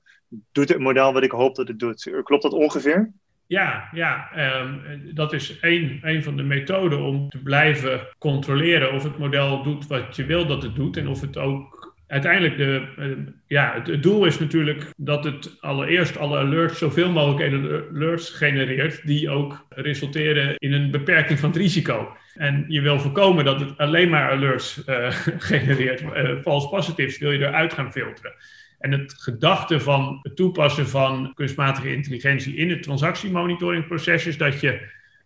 [0.53, 2.11] doet het model wat ik hoop dat het doet.
[2.22, 3.12] Klopt dat ongeveer?
[3.51, 4.78] Ja, ja ehm,
[5.14, 9.86] dat is één, één van de methoden om te blijven controleren of het model doet
[9.86, 14.03] wat je wil dat het doet en of het ook uiteindelijk, de, uh, ja, het,
[14.03, 17.53] doel is natuurlijk dat het allereerst alle alerts, zoveel mogelijk
[17.93, 22.17] alerts genereert, die ook resulteren in een beperking van het risico.
[22.35, 25.11] En je wil voorkomen dat het alleen maar alerts uh,
[25.51, 26.03] genereert.
[26.03, 28.35] Uh, false positives wil je eruit gaan filteren.
[28.79, 34.81] En het gedachte van het toepassen van kunstmatige intelligentie in het transactiemonitoringproces is dat je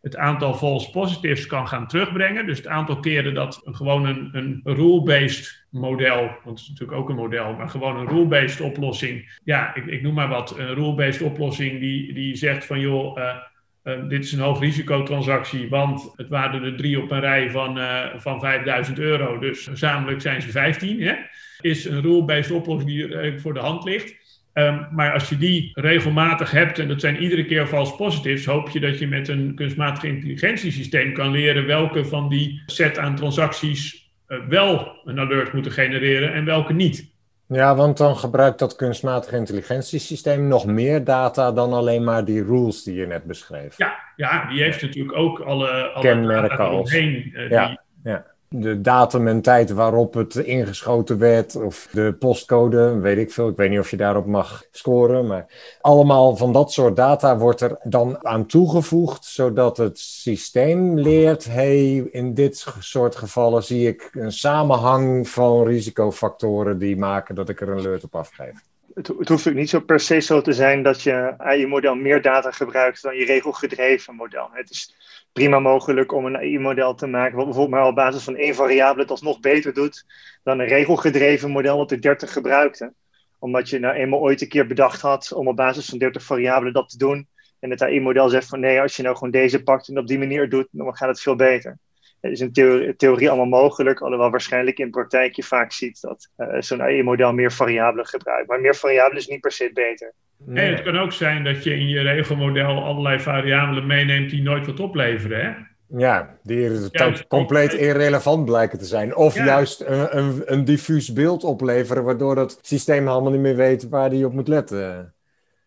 [0.05, 2.47] het aantal false positives kan gaan terugbrengen.
[2.47, 7.09] Dus het aantal keren dat gewoon een, een rule-based model, want het is natuurlijk ook
[7.09, 9.39] een model, maar gewoon een rule-based oplossing.
[9.45, 13.37] Ja, ik, ik, noem maar wat, een rule-based oplossing die, die zegt van joh, uh,
[13.85, 17.79] uh, dit is een hoog risicotransactie, want het waren er drie op een rij van,
[17.79, 21.03] uh, van 5000 euro, dus gezamenlijk zijn ze 15.
[21.03, 21.15] Hè?
[21.61, 24.24] Is een rule-based oplossing die voor de hand ligt.
[24.55, 28.69] Um, maar als je die regelmatig hebt, en dat zijn iedere keer false positives, hoop
[28.69, 34.11] je dat je met een kunstmatige intelligentiesysteem kan leren welke van die set aan transacties
[34.29, 37.13] uh, wel een alert moeten genereren en welke niet.
[37.47, 42.83] Ja, want dan gebruikt dat kunstmatige intelligentiesysteem nog meer data dan alleen maar die rules
[42.83, 43.79] die je net beschreef.
[43.79, 47.33] Ja, ja die heeft natuurlijk ook alle, alle kenmerken omheen.
[47.35, 53.19] Uh, ja, ja de datum en tijd waarop het ingeschoten werd, of de postcode, weet
[53.19, 53.49] ik veel.
[53.49, 55.47] Ik weet niet of je daarop mag scoren, maar
[55.81, 62.09] allemaal van dat soort data wordt er dan aan toegevoegd, zodat het systeem leert: hey,
[62.11, 67.69] in dit soort gevallen zie ik een samenhang van risicofactoren die maken dat ik er
[67.69, 68.63] een alert op afgeef
[68.95, 72.51] het, hoeft ook niet zo per se zo te zijn dat je AI-model meer data
[72.51, 74.49] gebruikt dan je regelgedreven model.
[74.53, 74.95] Het is
[75.35, 79.03] prima mogelijk om een AI-model te maken wat bijvoorbeeld maar op basis van één variabele
[79.03, 80.05] het alsnog beter doet
[80.43, 82.93] dan een regelgedreven model wat er 30 gebruikte.
[83.39, 86.73] Omdat je nou eenmaal ooit een keer bedacht had om op basis van 30 variabelen
[86.73, 87.29] dat te doen.
[87.61, 90.19] En het AI-model zegt van nee, als je nou gewoon deze pakt en op die
[90.19, 91.79] manier doet, dan gaat het veel beter.
[92.21, 92.53] Het is in
[92.97, 97.53] theorie, allemaal mogelijk, alhoewel waarschijnlijk in praktijk je vaak ziet dat uh, zo'n AI-model meer
[97.53, 98.49] variabelen gebruikt.
[98.49, 100.15] Maar meer variabelen is niet per se beter.
[100.47, 104.67] Nee, het kan ook zijn dat je in je regelmodel allerlei variabelen meeneemt die nooit
[104.67, 105.45] wat opleveren.
[105.45, 105.53] Hè?
[105.99, 109.17] Ja, die ja, compleet irrelevant blijken te zijn.
[109.17, 109.45] Of ja.
[109.45, 114.11] juist een, een, een, diffuus beeld opleveren, waardoor het systeem helemaal niet meer weet waar
[114.11, 115.15] die op moet letten.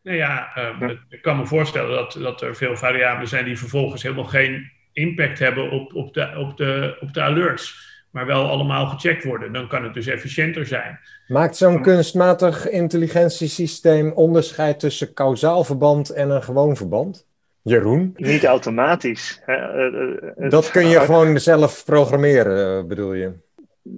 [0.03, 4.03] Nou ja, uh, ik kan me voorstellen dat, dat er veel variabelen zijn die vervolgens
[4.03, 8.87] helemaal geen impact hebben op, op, de, op, de, op de alerts, maar wel allemaal
[8.87, 9.53] gecheckt worden.
[9.53, 10.99] Dan kan het dus efficiënter zijn.
[11.27, 17.27] Maakt zo'n kunstmatig intelligentiesysteem onderscheid tussen kausaal verband en een gewoon verband?
[17.61, 18.13] Jeroen?
[18.15, 19.41] Niet automatisch.
[19.45, 23.31] Eh, eh, dat kun je gewoon zelf programmeren, eh, bedoel je?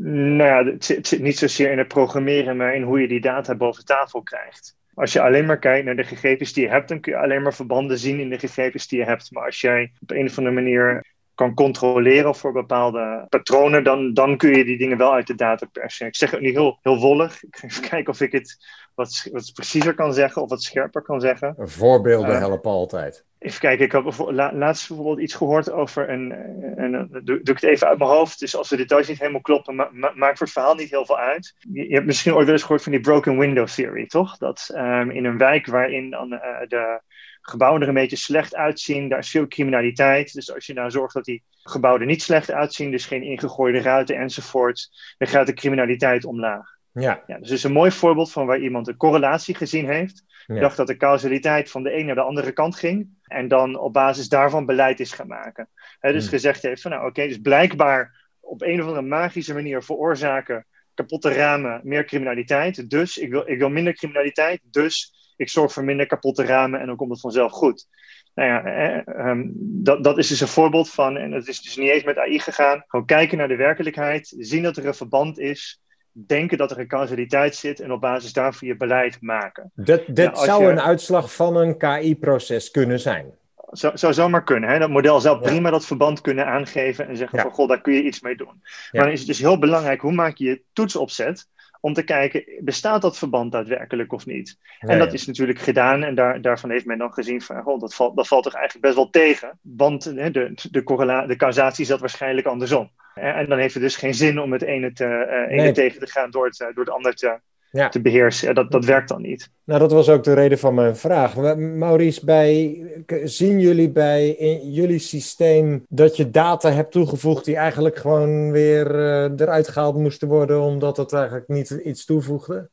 [0.02, 3.56] Nou ja, het zit niet zozeer in het programmeren, maar in hoe je die data
[3.56, 4.78] boven tafel krijgt.
[4.94, 7.42] Als je alleen maar kijkt naar de gegevens die je hebt, dan kun je alleen
[7.42, 9.32] maar verbanden zien in de gegevens die je hebt.
[9.32, 11.06] Maar als jij op een of andere manier
[11.40, 15.66] kan controleren voor bepaalde patronen, dan, dan kun je die dingen wel uit de data
[15.72, 16.08] persen.
[16.08, 17.44] Ik zeg het niet heel, heel wollig.
[17.44, 18.58] Ik ga even kijken of ik het
[18.96, 21.56] wat, wat preciezer kan zeggen of wat scherper kan zeggen.
[21.58, 23.26] Voorbeelden uh, helpen altijd.
[23.40, 26.32] Even kijken, ik heb laatst bijvoorbeeld iets gehoord over, een,
[26.76, 29.76] en doe, ik het even uit mijn hoofd, dus als de details niet helemaal kloppen,
[29.76, 31.56] ma ma maakt voor het verhaal niet heel veel uit.
[31.60, 34.38] Je, je, hebt misschien ooit wel eens gehoord van die broken window theory, toch?
[34.38, 37.02] Dat um, in een wijk waarin dan uh, de
[37.50, 40.34] gebouwen er een beetje slecht uitzien, daar is veel criminaliteit.
[40.34, 43.82] Dus als je nou zorgt dat die gebouwen er niet slecht uitzien, dus geen ingegooide
[43.82, 46.78] ruiten enzovoort, dan gaat de criminaliteit omlaag.
[46.91, 47.24] Ja.
[47.28, 47.38] ja.
[47.38, 50.24] Dus het is een mooi voorbeeld van waar iemand een correlatie gezien heeft.
[50.45, 50.60] Ja.
[50.60, 53.10] Dacht dat de causaliteit van de een naar de andere kant ging.
[53.24, 55.70] En dan op basis daarvan beleid is gaan maken.
[56.00, 56.32] He, dus hmm.
[56.32, 60.66] gezegd heeft van nou oké, okay, dus blijkbaar op een of andere magische manier veroorzaken
[60.93, 62.89] kapotte ramen meer criminaliteit.
[62.89, 64.62] Dus ik wil, ik wil minder criminaliteit.
[64.64, 67.88] Dus ik zorg voor minder kapotte ramen en dan komt het vanzelf goed.
[68.36, 71.78] Nou ja, eh, um, dat, dat is dus een voorbeeld van, en het is dus
[71.78, 72.84] niet eens met AI gegaan.
[72.88, 75.82] Gewoon kijken naar de werkelijkheid, zien dat er een verband is
[76.12, 79.72] denken dat er een causaliteit zit en op basis daarvan je beleid maken.
[79.76, 83.38] Dat, dit ja, zou je, een uitslag van een KI-proces kunnen zijn.
[83.72, 84.70] Zou, zou zomaar kunnen.
[84.70, 84.80] Hè?
[84.80, 85.72] Dat model zou prima ja.
[85.72, 87.44] dat verband kunnen aangeven en zeggen ja.
[87.44, 88.62] van, goh, daar kun je iets mee doen.
[88.92, 91.48] Maar dan is het dus heel belangrijk, hoe maak je je toetsopzet
[91.80, 94.58] om te kijken, bestaat dat verband daadwerkelijk of niet?
[94.80, 98.16] en dat is natuurlijk gedaan en daar, daarvan heeft men dan gezien van, dat, valt,
[98.16, 102.00] dat valt toch eigenlijk best wel tegen, want hè, de, de, correla- de causatie zat
[102.00, 102.92] waarschijnlijk andersom.
[103.14, 105.72] En dan heeft het dus geen zin om het ene, te, uh, ene nee.
[105.72, 107.40] tegen te gaan door het, door het ander te,
[107.72, 108.56] te beheersen.
[108.56, 109.52] Dat, dat werkt dan niet.
[109.64, 111.36] Nou, dat was ook de reden van mijn vraag.
[111.58, 112.82] Maurice, bij,
[113.24, 118.96] zien jullie bij in jullie systeem dat je data hebt toegevoegd die eigenlijk gewoon weer
[118.96, 122.70] uh, eruit gehaald moesten worden omdat het eigenlijk niet iets toevoegde?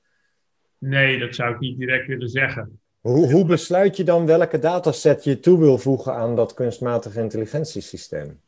[0.79, 2.81] Nee, dat zou ik niet direct willen zeggen.
[3.01, 8.41] Hoe, hoe besluit je dan welke dataset je toe wil voegen aan dat kunstmatige intelligentiesysteem?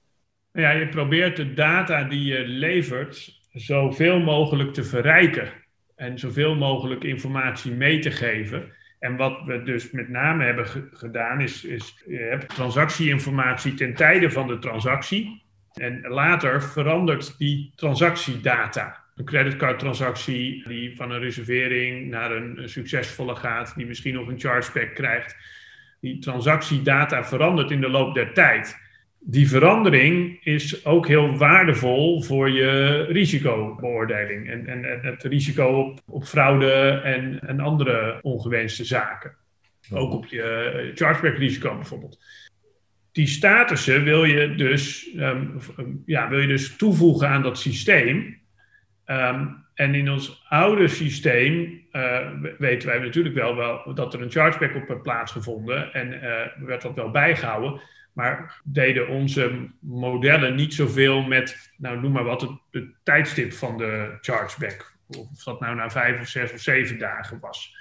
[0.52, 5.52] Ja, je probeert de data die je levert zoveel mogelijk te verrijken
[5.98, 8.72] en zoveel mogelijk informatie mee te geven.
[8.98, 14.30] En wat we dus met name hebben gedaan, is, is je hebt transactieinformatie ten tijde
[14.30, 15.42] van de transactie.
[15.72, 19.04] En later verandert die transactiedata.
[19.16, 24.94] Een creditcardtransactie die van een reservering naar een succesvolle gaat, die misschien nog een chargeback
[24.94, 25.36] krijgt.
[26.00, 28.87] Die transactiedata verandert in de loop der tijd
[29.20, 36.24] die verandering is ook heel waardevol voor je risicobeoordeling en, en, het risico op, op
[36.24, 39.34] fraude en, en andere ongewenste zaken.
[39.90, 42.18] Ook op je eh, chargeback risico bijvoorbeeld.
[43.12, 45.46] Die statussen wil je dus, ehm,
[46.06, 48.40] ja, wil je dus toevoegen aan dat systeem.
[49.04, 54.30] Ehm, en in ons oude systeem uh, weten wij natuurlijk wel, wel dat er een
[54.30, 57.80] chargeback op heeft plaatsgevonden en uh, werd dat wel bijgehouden.
[58.18, 62.40] Maar deden onze modellen niet zoveel met, nou noem maar wat,
[62.70, 64.92] het, tijdstip van de chargeback.
[65.08, 67.76] Of dat nou na vijf of zes of zeven dagen was.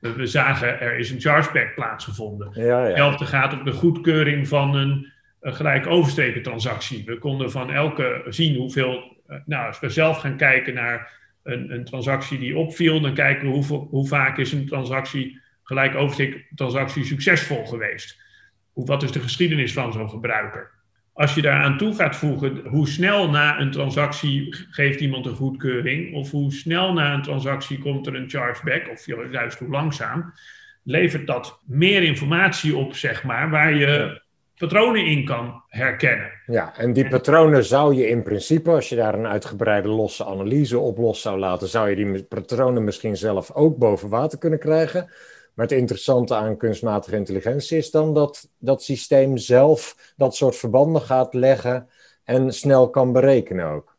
[0.00, 2.50] We, zagen er is een chargeback plaatsgevonden.
[2.52, 3.16] Ja, ja.
[3.16, 7.04] Gaat op de goedkeuring van een, een gelijk oversteken transactie.
[7.04, 9.16] We konden van elke zien hoeveel.
[9.26, 11.12] Eh, nou, als we zelf gaan kijken naar
[11.42, 15.94] een, een transactie die opviel, dan kijken we hoeveel, hoe vaak is een transactie, gelijk
[15.94, 18.26] oversteken transactie succesvol geweest
[18.86, 20.70] wat is de geschiedenis van zo'n gebruiker?
[21.12, 26.14] Als je daaraan toe gaat voegen hoe snel na een transactie geeft iemand een goedkeuring,
[26.14, 30.32] of hoe snel na een transactie komt er een chargeback, of juist hoe langzaam,
[30.82, 34.20] levert dat meer informatie op, zeg maar, waar je
[34.58, 36.30] patronen in kan herkennen.
[36.46, 40.78] Ja, en die patronen zou je in principe, als je daar een uitgebreide losse analyse
[40.78, 45.08] op los zou laten, zou je die patronen misschien zelf ook boven water kunnen krijgen.
[45.58, 51.02] Maar het interessante aan kunstmatige intelligentie is dan dat dat systeem zelf dat soort verbanden
[51.02, 51.88] gaat leggen
[52.24, 53.96] en snel kan berekenen ook.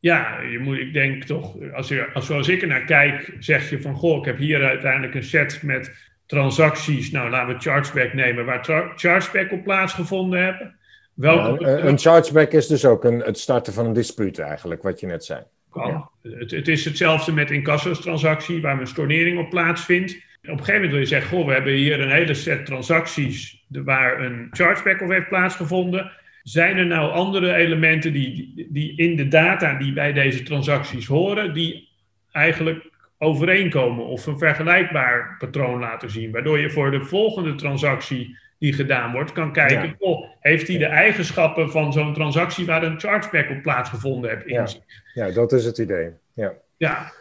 [0.00, 3.70] Ja, je moet, ik denk toch, als, je, als zoals ik er naar kijk, zeg
[3.70, 5.92] je van goh, ik heb hier uiteindelijk een set met
[6.26, 7.10] transacties.
[7.10, 10.76] Nou, laten we chargeback nemen, waar chargeback op plaatsgevonden hebben.
[11.14, 11.64] Welke...
[11.64, 15.24] een chargeback is dus ook een, het starten van een dispuut eigenlijk, wat je net
[15.24, 15.42] zei.
[15.74, 16.10] Ja.
[16.22, 20.30] Het, het, is hetzelfde met incassos-transactie, waar een stornering op plaatsvindt.
[20.42, 23.64] Op een gegeven moment wil je zeggen, goh, we hebben hier een hele set transacties
[23.68, 26.12] waar een chargeback op heeft plaatsgevonden.
[26.42, 31.54] Zijn er nou andere elementen die, die in de data die bij deze transacties horen,
[31.54, 31.88] die
[32.32, 36.30] eigenlijk overeenkomen of een vergelijkbaar patroon laten zien?
[36.30, 40.36] Waardoor je voor de volgende transactie die gedaan wordt, kan kijken, ja.
[40.40, 44.66] heeft hij de eigenschappen van zo'n transactie waar een chargeback op plaatsgevonden heeft in ja.
[44.66, 44.82] zich?
[45.14, 46.10] Ja, dat is het idee.
[46.34, 46.52] Ja.
[46.76, 47.12] ja.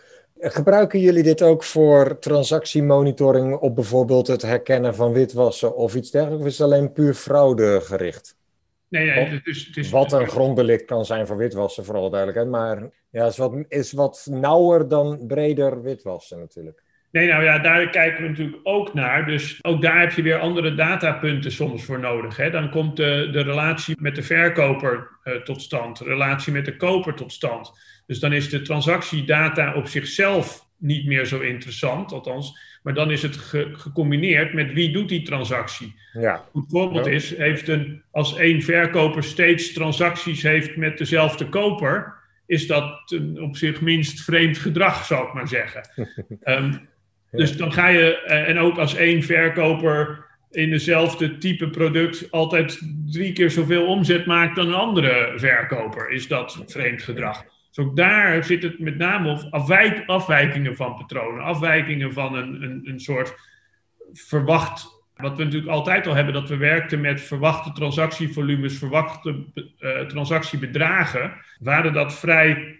[0.44, 6.44] Gebruiken jullie dit ook voor transactiemonitoring op bijvoorbeeld het herkennen van witwassen of iets dergelijks?
[6.44, 8.36] Of is het alleen puur fraude gericht?
[8.88, 12.50] Nee, nee, het is, het is, wat een gronddelict kan zijn voor witwassen, vooral duidelijkheid.
[12.50, 16.81] Maar ja, is wat, is wat nauwer dan breder witwassen natuurlijk.
[17.12, 19.26] Nee, nou ja, daar kijken we natuurlijk ook naar.
[19.26, 22.38] Dus ook daar heb je weer andere datapunten soms voor nodig.
[22.38, 22.50] Hè.
[22.50, 26.76] Dan komt de, de relatie met de verkoper uh, tot stand, de relatie met de
[26.76, 27.72] koper tot stand.
[28.06, 32.60] Dus dan is de transactiedata op zichzelf niet meer zo interessant, althans.
[32.84, 33.36] Maar dan is het
[33.74, 35.96] gecombineerd met wie doet die transactie.
[36.14, 36.46] Ja.
[36.54, 42.14] Een voorbeeld is, heeft een, als één verkoper steeds transacties heeft met dezelfde koper,
[42.46, 45.82] is dat een op zich minst vreemd gedrag, zou ik maar zeggen.
[46.44, 46.80] um,
[47.32, 52.82] Dus dan ga je, eh, en ook als één verkoper in dezelfde type product altijd
[53.12, 57.44] drie keer zoveel omzet maakt dan een andere verkoper, is dat vreemd gedrag.
[57.72, 62.82] Dus ook daar zit het met name afwijk, afwijkingen van patronen, afwijkingen van een, een,
[62.84, 63.36] een soort
[64.14, 65.00] verwacht.
[65.16, 69.46] Wat we natuurlijk altijd al hebben, dat we werkten met verwachte transactievolumes, verwachte
[69.80, 72.80] uh, transactiebedragen, waren dat vrij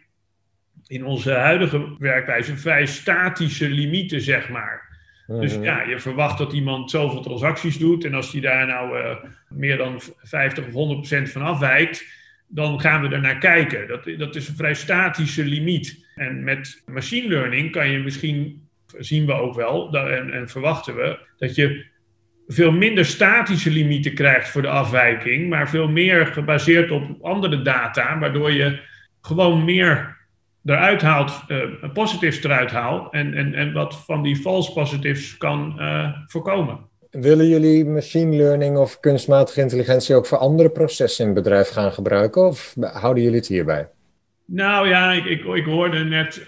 [0.92, 4.90] in onze huidige werkwijze vrij statische limieten, zeg maar.
[5.28, 5.64] Dus mhm.
[5.64, 8.06] ja, je verwacht dat iemand zoveel transacties doet.
[8.06, 9.16] En als die daar nou uh,
[9.50, 12.06] meer dan 50 of 100 procent van afwijkt,
[12.48, 13.88] dan gaan we er naar kijken.
[13.88, 16.06] Dat, dat is een vrij statische limiet.
[16.16, 18.68] En met machine learning kan je misschien,
[18.98, 21.86] zien we ook wel, en, en verwachten we, dat je
[22.48, 28.20] veel minder statische limieten krijgt voor de afwijking, maar veel meer gebaseerd op andere data,
[28.20, 28.80] waardoor je
[29.22, 30.20] gewoon meer
[30.66, 35.80] eruit haalt, uh, positives eruit haal en, en, en wat van die false positives kan
[36.28, 36.90] voorkomen.
[37.12, 41.92] Willen jullie machine learning of kunstmatige intelligentie ook voor andere processen in het bedrijf gaan
[41.92, 43.90] gebruiken of houden jullie het hierbij?
[44.46, 46.46] Nou ja, ik, ik, ik hoorde net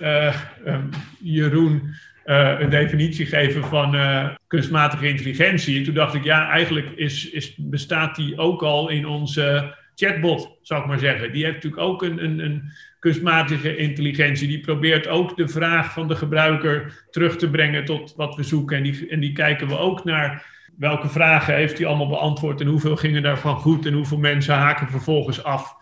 [0.66, 0.90] um,
[1.20, 1.82] Jeroen
[2.26, 5.78] uh, een definitie geven van uh, kunstmatige intelligentie.
[5.78, 10.58] En toen dacht ik, ja, eigenlijk is, is, bestaat die ook al in onze chatbot,
[10.62, 11.32] zou ik maar zeggen.
[11.32, 14.48] Die heeft natuurlijk ook een, een, een kunstmatige intelligentie.
[14.48, 18.78] Die probeert ook de vraag van de gebruiker terug te brengen tot wat we zoeken.
[18.78, 20.46] En die, en die kijken we ook naar
[20.78, 24.90] welke vragen heeft hij allemaal beantwoord en hoeveel gingen daarvan goed en hoeveel mensen haken
[24.90, 25.76] vervolgens af.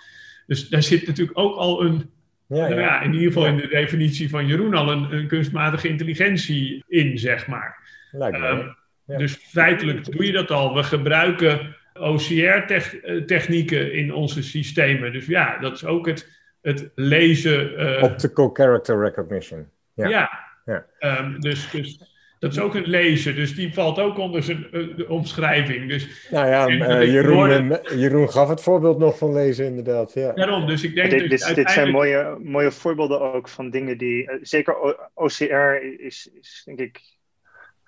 [0.47, 2.09] Dus daar zit natuurlijk ook al een
[2.47, 3.01] ja, ja.
[3.01, 7.47] in ieder geval in de definitie van Jeroen al een, een kunstmatige intelligentie in, zeg
[7.47, 7.77] maar.
[8.13, 10.73] Um, Dus feitelijk doe je dat al.
[10.73, 15.11] We gebruiken OCR-technieken in onze systemen.
[15.11, 16.29] Dus ja, dat is ook het,
[16.61, 17.81] het lezen.
[17.81, 19.67] Uh, Optical Character Recognition.
[19.93, 20.29] Ja,
[20.65, 20.85] ja.
[20.99, 25.09] Um, dus, dus dat is ook een lezen, dus die valt ook onder zijn uh,
[25.09, 25.89] omschrijving.
[25.89, 30.13] Dus, nou ja, uh, Jeroen, Jeroen, gaf het voorbeeld nog van lezen, inderdaad.
[30.13, 30.33] Ja.
[30.33, 34.23] Daarom, dus ik denk dit, dit, dit zijn mooie, mooie voorbeelden ook van dingen die.
[34.23, 37.19] Uh, zeker OCR is, is denk ik.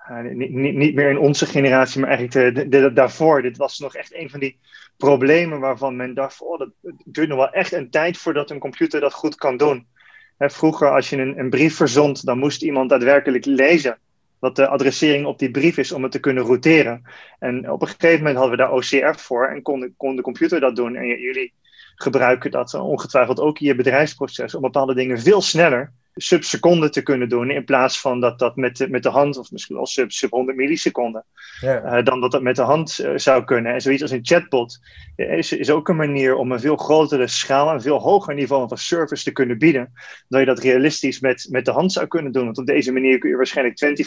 [0.10, 3.42] Niet, niet, niet, meer in onze generatie, maar eigenlijk de, de, daarvoor.
[3.42, 4.60] Dit was nog echt een van die
[4.98, 6.70] problemen waarvan men dacht: oh, dat,
[7.06, 9.88] duurt nog wel echt een tijd voordat een computer dat goed kan doen.
[10.38, 13.98] vroeger, als je een, een brief verzond, dan moest iemand daadwerkelijk lezen
[14.44, 17.04] wat de adressering op die brief is om het te kunnen routeren.
[17.40, 20.76] En op een gegeven moment hadden we daar OCR voor en kon, de computer dat
[20.76, 20.96] doen.
[20.96, 21.54] En jullie
[21.96, 27.30] gebruiken dat ongetwijfeld ook in je bedrijfsproces om bepaalde dingen veel sneller subseconden te kunnen
[27.30, 27.52] doen.
[27.52, 30.32] In plaats van dat dat met de, met de hand, of misschien wel sub, sub
[30.32, 31.26] 100 milliseconden,
[31.62, 31.98] ja.
[31.98, 33.74] Uh, dan dat dat met de hand uh, zou kunnen.
[33.74, 34.80] En zoiets als een chatbot
[35.16, 38.78] is, is ook een manier om een veel grotere schaal, een veel hoger niveau van
[38.78, 39.94] service te kunnen bieden.
[40.28, 42.46] Dan je dat realistisch met, met de hand zou kunnen doen.
[42.46, 44.02] Want op deze manier kun je waarschijnlijk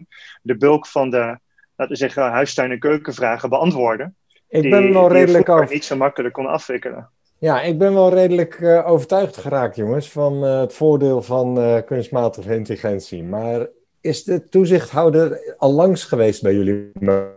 [0.00, 0.02] 24-7
[0.42, 1.38] de bulk van de,
[1.76, 4.14] laten we zeggen, huistuin- en keukenvragen beantwoorden.
[4.48, 5.72] Ik die, ben wel redelijk over...
[5.72, 7.10] niet zo makkelijk kon afwikkelen.
[7.40, 11.76] Ja, ik ben wel redelijk uh, overtuigd geraakt, jongens, van uh, het voordeel van uh,
[11.86, 13.22] kunstmatige intelligentie.
[13.22, 13.66] Maar
[14.00, 16.90] is de toezichthouder al langs geweest bij jullie,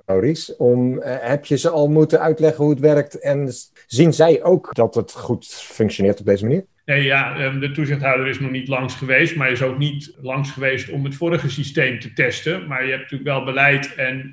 [0.06, 0.58] Maurice?
[0.58, 3.50] Om, heb je ze al moeten uitleggen hoe het werkt en
[3.88, 6.66] zien zij ook dat het goed functioneert op deze manier?
[6.86, 10.52] Nee, ja, ehm, de toezichthouder is nog niet langs geweest, maar is ook niet langs
[10.52, 12.68] geweest om het vorige systeem te testen.
[12.68, 14.30] Maar je hebt natuurlijk wel beleid en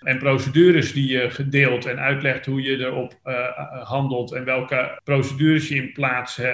[0.00, 3.34] en procedures die je gedeeld en uitlegt hoe je erop uh,
[3.82, 6.46] handelt en welke procedures je in plaats uh,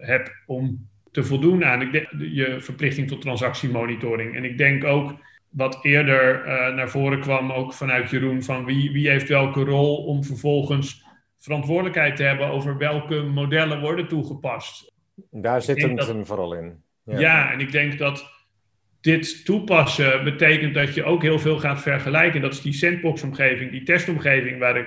[0.00, 4.36] hebt om te voldoen aan je verplichting tot transactiemonitoring.
[4.36, 5.14] En ik denk ook
[5.50, 6.42] wat eerder
[6.74, 11.04] naar voren kwam, ook vanuit Jeroen, van wie, wie heeft welke rol om vervolgens
[11.38, 14.92] verantwoordelijkheid te hebben over welke modellen worden toegepast.
[15.30, 16.82] Daar zit hem vooral in.
[17.04, 17.18] Ja.
[17.18, 18.35] ja, en ik denk dat
[19.06, 22.40] dit toepassen betekent dat je ook heel veel gaat vergelijken.
[22.40, 24.86] Dat is die sandbox-omgeving, die testomgeving waar ik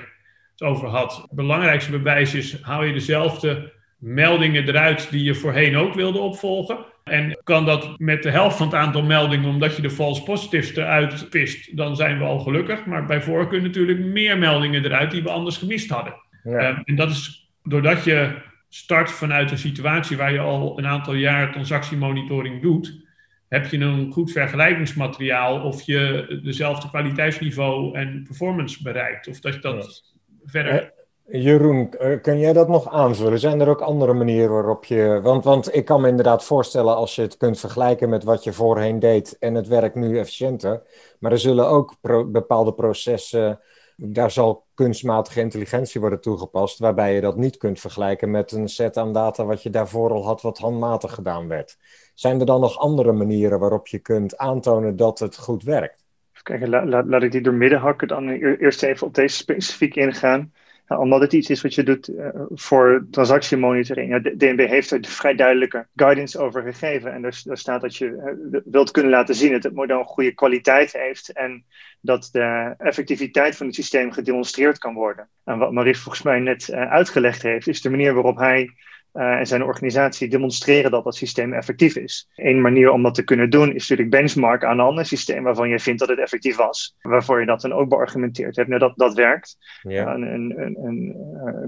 [0.52, 1.18] het over had.
[1.22, 6.78] Het belangrijkste bewijs is, haal je dezelfde meldingen eruit die je voorheen ook wilde opvolgen.
[7.04, 10.76] En kan dat met de helft van het aantal meldingen, omdat je de false positives
[10.76, 12.86] eruit vist, dan zijn we al gelukkig.
[12.86, 16.14] Maar bij voorkeur natuurlijk meer meldingen eruit die we anders gemist hadden.
[16.44, 18.36] Ehm, en dat is doordat je
[18.70, 23.08] start vanuit een situatie waar je al een aantal jaar transactiemonitoring doet
[23.50, 29.28] heb je een goed vergelijkingsmateriaal of je dezelfde kwaliteitsniveau en performance bereikt.
[29.28, 30.04] Of dat je dat
[30.46, 30.94] verder.
[31.26, 33.40] Eh, Jeroen, eh, kun jij dat nog aanvullen?
[33.40, 35.20] Zijn er ook andere manieren waarop je.
[35.24, 38.54] Want, want ik kan me inderdaad voorstellen als je het kunt vergelijken met wat je
[38.54, 40.82] voorheen deed en het werkt nu efficiënter.
[41.20, 41.96] Maar er zullen ook
[42.32, 43.60] bepaalde processen.
[43.96, 48.98] Daar zal kunstmatige intelligentie worden toegepast, waarbij je dat niet kunt vergelijken met een set
[48.98, 51.78] aan data wat je daarvoor al had, wat handmatig gedaan werd.
[52.20, 56.06] Zijn er dan nog andere manieren waarop je kunt aantonen dat het goed werkt?
[56.44, 60.54] Kijk, laat, ik die door midden hakken, dan eerst even op deze specifiek ingaan.
[60.88, 64.24] Omdat het iets is wat je doet uh, voor transactiemonitoring.
[64.24, 67.14] De DNB heeft er vrij duidelijke guidance over gegeven.
[67.14, 70.94] En daar, staat dat je uh, wilt kunnen laten zien dat het model goede kwaliteit
[70.94, 71.32] heeft.
[71.32, 71.66] En
[72.02, 75.28] dat de effectiviteit van het systeem gedemonstreerd kan worden.
[75.44, 78.70] En wat Marie volgens mij net uh, uitgelegd heeft, is de manier waarop hij
[79.14, 82.30] en zijn organisatie demonstreren dat dat systeem effectief is.
[82.36, 85.70] Eén manier om dat te kunnen doen is natuurlijk benchmark aan een ander systeem waarvan
[85.70, 86.96] je vindt dat het effectief was.
[87.02, 88.68] Waarvoor je dat dan ook beargumenteerd hebt.
[88.68, 89.58] Nou, dat, dat werkt.
[89.82, 90.14] Ja.
[90.14, 91.16] Een, een, een, een,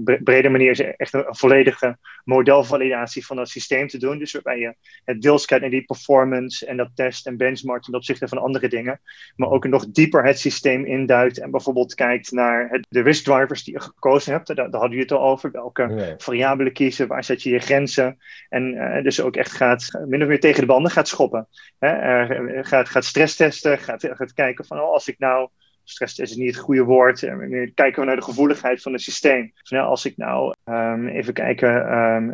[0.04, 4.18] eh, brede manier is echt een, volledige modelvalidatie van dat systeem te doen.
[4.18, 4.74] Dus waarbij je
[5.04, 8.68] het deels kijkt naar die performance en dat test en benchmark ten opzichte van andere
[8.68, 9.00] dingen.
[9.36, 13.64] Maar ook nog dieper het systeem induidt en bijvoorbeeld kijkt naar het, de risk drivers
[13.64, 14.46] die je gekozen hebt.
[14.46, 15.50] Daar, daar hadden jullie het al over.
[15.50, 18.18] Welke variabelen kiezen, waar zet je grenzen
[18.48, 21.48] en uh, dus ook echt gaat, min of meer tegen de banden gaat schoppen.
[21.78, 22.24] Hè?
[22.24, 25.48] Uh, gaat, gaat stress testen, gaat, gaat kijken van oh, als ik nou
[25.84, 27.22] stress is niet het goede woord.
[27.22, 29.52] Nu kijken we naar de gevoeligheid van het systeem.
[29.60, 32.32] Dus nou, als ik nou um, even kijken, um,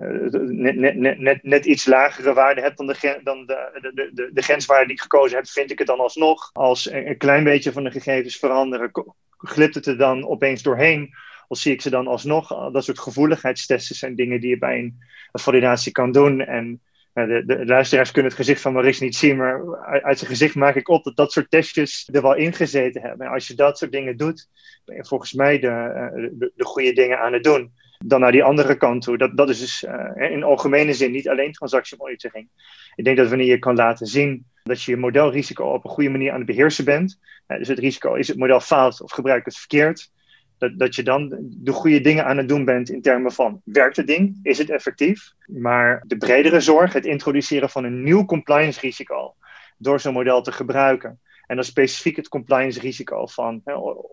[0.60, 4.86] net, net, net, iets lagere waarde heb dan, de, dan de, de, de, de grenswaarde
[4.86, 6.50] die ik gekozen heb, vind ik het dan alsnog.
[6.52, 8.90] Als een klein beetje van de gegevens veranderen,
[9.38, 11.14] glipt het er dan opeens doorheen.
[11.48, 12.70] Of zie ik ze dan alsnog?
[12.72, 14.98] Dat soort gevoeligheidstesten zijn dingen die je bij een
[15.32, 16.40] validatie kan doen.
[16.40, 16.80] En
[17.12, 20.74] de, de, luisteraars kunnen het gezicht van Maurice niet zien, maar uit, zijn gezicht maak
[20.74, 23.26] ik op dat dat soort testjes er wel ingezeten hebben.
[23.26, 24.48] En als je dat soort dingen doet,
[24.84, 27.72] ben je volgens mij de, eh, de, de goede dingen aan het doen.
[28.04, 29.18] Dan naar die andere kant toe.
[29.18, 29.86] Dat, dat is dus
[30.30, 32.48] in algemene zin niet alleen transactiemonitoring.
[32.94, 36.10] Ik denk dat wanneer je kan laten zien dat je je modelrisico op een goede
[36.10, 37.18] manier aan het beheersen bent.
[37.46, 40.10] Dus het risico is het model fout of gebruik het verkeerd
[40.58, 43.96] dat, dat je dan de goede dingen aan het doen bent in termen van werkt
[43.96, 48.80] het ding, is het effectief, maar de bredere zorg, het introduceren van een nieuw compliance
[48.80, 49.34] risico
[49.78, 51.20] door zo'n model te gebruiken.
[51.46, 53.62] En dan specifiek het compliance risico van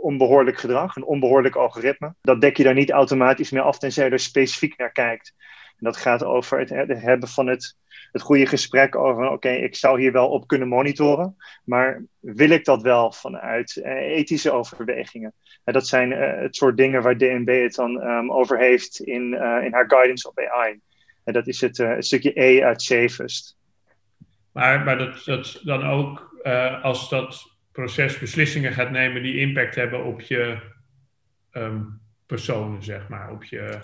[0.02, 2.14] onbehoorlijk gedrag, een onbehoorlijk algoritme.
[2.22, 5.34] Dat dek je daar niet automatisch meer af, tenzij je er specifiek naar kijkt.
[5.78, 7.78] En dat gaat over het, hebben van het,
[8.12, 12.66] het goede gesprek over, oké, ik zou hier wel op kunnen monitoren, maar wil ik
[12.66, 15.34] dat wel vanuit eh, ethische overwegingen?
[15.64, 19.34] En dat zijn uh, het soort dingen waar DNB het dan um, over heeft in,
[19.34, 20.80] uh, in haar guidance op AI.
[21.24, 23.58] En dat is het, het stukje E uit Safest.
[24.52, 26.34] Maar, maar dat, dat dan ook
[26.82, 30.58] als dat proces beslissingen gaat nemen die impact hebben op je
[31.52, 33.80] um, personen, zeg maar, op je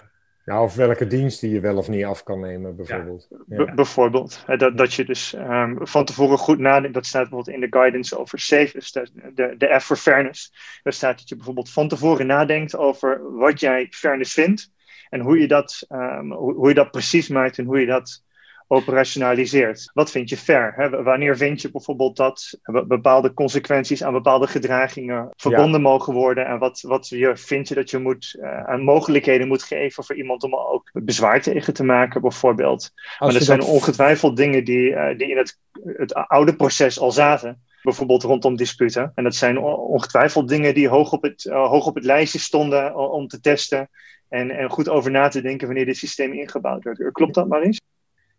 [0.45, 3.27] ja, of welke dienst die je wel of niet af kan nemen, bijvoorbeeld.
[3.47, 3.73] Ja.
[3.73, 4.43] bijvoorbeeld.
[4.57, 6.93] Dat, dat je dus um, van tevoren goed nadenkt.
[6.93, 10.53] Dat staat bijvoorbeeld in de guidance over safe, dus de, de, de F voor fairness.
[10.83, 14.71] Daar staat dat je bijvoorbeeld van tevoren nadenkt over wat jij fairness vindt.
[15.09, 18.23] En hoe je dat, um, hoe, hoe je dat precies maakt en hoe je dat
[18.72, 19.89] operationaliseert.
[19.93, 20.74] Wat vind je fair?
[20.76, 21.03] Hè?
[21.03, 26.45] Wanneer vind je bijvoorbeeld dat bepaalde consequenties aan bepaalde gedragingen verbonden mogen worden?
[26.45, 30.15] En wat, wat je, vind je dat je moet, uh, aan mogelijkheden moet geven voor
[30.15, 32.91] iemand om ook bezwaar tegen te maken, bijvoorbeeld?
[33.19, 37.61] maar dat zijn ongetwijfeld dingen die, uh, die in het, het oude proces al zaten
[37.82, 39.11] bijvoorbeeld rondom disputen.
[39.15, 42.95] En dat zijn ongetwijfeld dingen die hoog op het, uh, hoog op het lijstje stonden
[42.95, 43.89] om te testen
[44.30, 47.11] en, en goed over na te denken wanneer dit systeem ingebouwd wordt.
[47.11, 47.80] Klopt dat, Maries?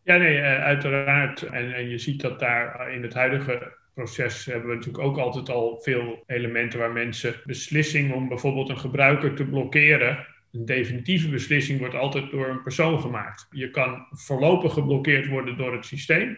[0.05, 1.43] Ja, nee, eh, uiteraard.
[1.43, 5.49] En, en je ziet dat daar in het huidige proces hebben we natuurlijk ook altijd
[5.49, 10.27] al veel elementen waar mensen beslissing om bijvoorbeeld een gebruiker te blokkeren.
[10.53, 13.47] Een definitieve beslissing wordt altijd door een persoon gemaakt.
[13.51, 16.37] Je kan voorlopig geblokkeerd worden door het systeem,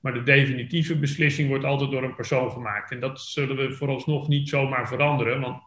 [0.00, 2.90] maar de definitieve beslissing wordt altijd door een persoon gemaakt.
[2.90, 5.62] En dat zullen we vooralsnog niet zomaar veranderen, want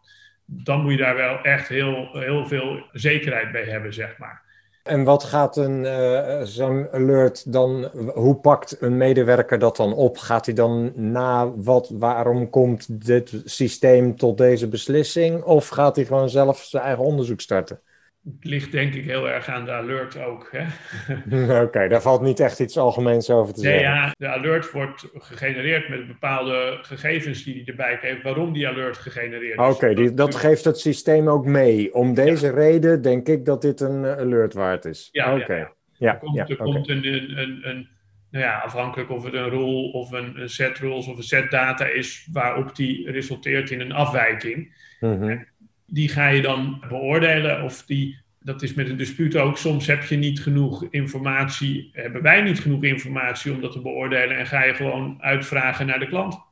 [0.45, 4.48] dan moet je daar wel echt heel, heel veel zekerheid bij hebben, zeg maar.
[4.89, 10.17] En wat gaat een uh, zo'n alert dan, hoe pakt een medewerker dat dan op?
[10.17, 15.43] Gaat hij dan na wat, waarom komt dit systeem tot deze beslissing?
[15.43, 17.81] Of gaat hij gewoon zelf zijn eigen onderzoek starten?
[18.24, 20.51] Het ligt denk ik heel erg aan de alert ook.
[21.65, 23.91] Oké, daar valt niet echt iets algemeens over te nee, zeggen.
[23.91, 28.97] Ja, de alert wordt gegenereerd met bepaalde gegevens die hij erbij geeft, waarom die alert
[28.97, 29.65] gegenereerd is.
[29.65, 31.93] Oké, dat geeft het systeem ook mee.
[31.93, 35.09] Om deze reden denk ik dat dit een eh, alert waard is.
[35.11, 35.55] Ja, oké.
[35.55, 36.11] Ja, ja.
[36.13, 37.89] Er komt, er komt een, een, een,
[38.32, 41.51] nou ja, afhankelijk of het een rule of een, een set rules of een set
[41.51, 44.88] data is, waarop die resulteert in een afwijking.
[44.99, 45.47] Mm
[45.89, 50.03] die ga je dan beoordelen of die, dat is met een dispuut ook, soms heb
[50.03, 54.63] je niet genoeg informatie, hebben wij niet genoeg informatie om dat te beoordelen en ga
[54.63, 56.47] je gewoon uitvragen naar de klant.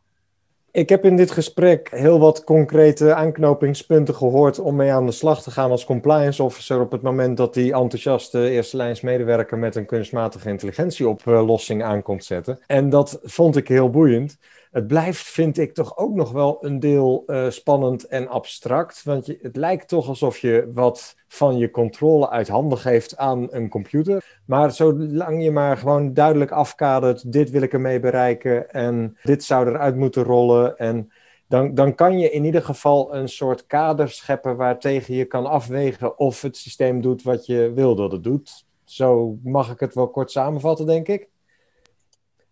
[0.72, 5.42] Ik heb in dit gesprek heel wat concrete aanknopingspunten gehoord om mee aan de slag
[5.44, 9.76] te gaan als compliance officer op het moment dat die enthousiaste eerste lijns medewerker met
[9.76, 12.60] een kunstmatige intelligentieoplossing aankomt zetten.
[12.68, 14.38] En dat vond ik heel boeiend
[14.78, 19.04] het blijft, vind ik, toch ook nog wel een deel uh, spannend en abstract.
[19.04, 23.48] Want je, het lijkt toch alsof je wat van je controle uit handen geeft aan
[23.50, 24.40] een computer.
[24.46, 29.68] Maar zolang je maar gewoon duidelijk afkadert, dit wil ik ermee bereiken en dit zou
[29.68, 30.78] eruit moeten rollen.
[30.78, 31.12] En
[31.48, 36.20] dan, dan kan je in ieder geval een soort kader scheppen waartegen je kan afwegen
[36.20, 38.66] of het systeem doet wat je wil dat het doet.
[38.84, 41.28] Zo mag ik het wel kort samenvatten, denk ik.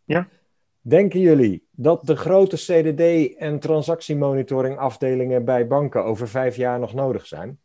[0.05, 0.27] Ja,
[0.87, 6.93] Denken jullie dat de grote CDD- en transactiemonitoring afdelingen bij banken over vijf jaar nog
[6.93, 7.59] nodig zijn?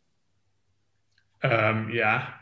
[1.40, 2.38] Um, ja.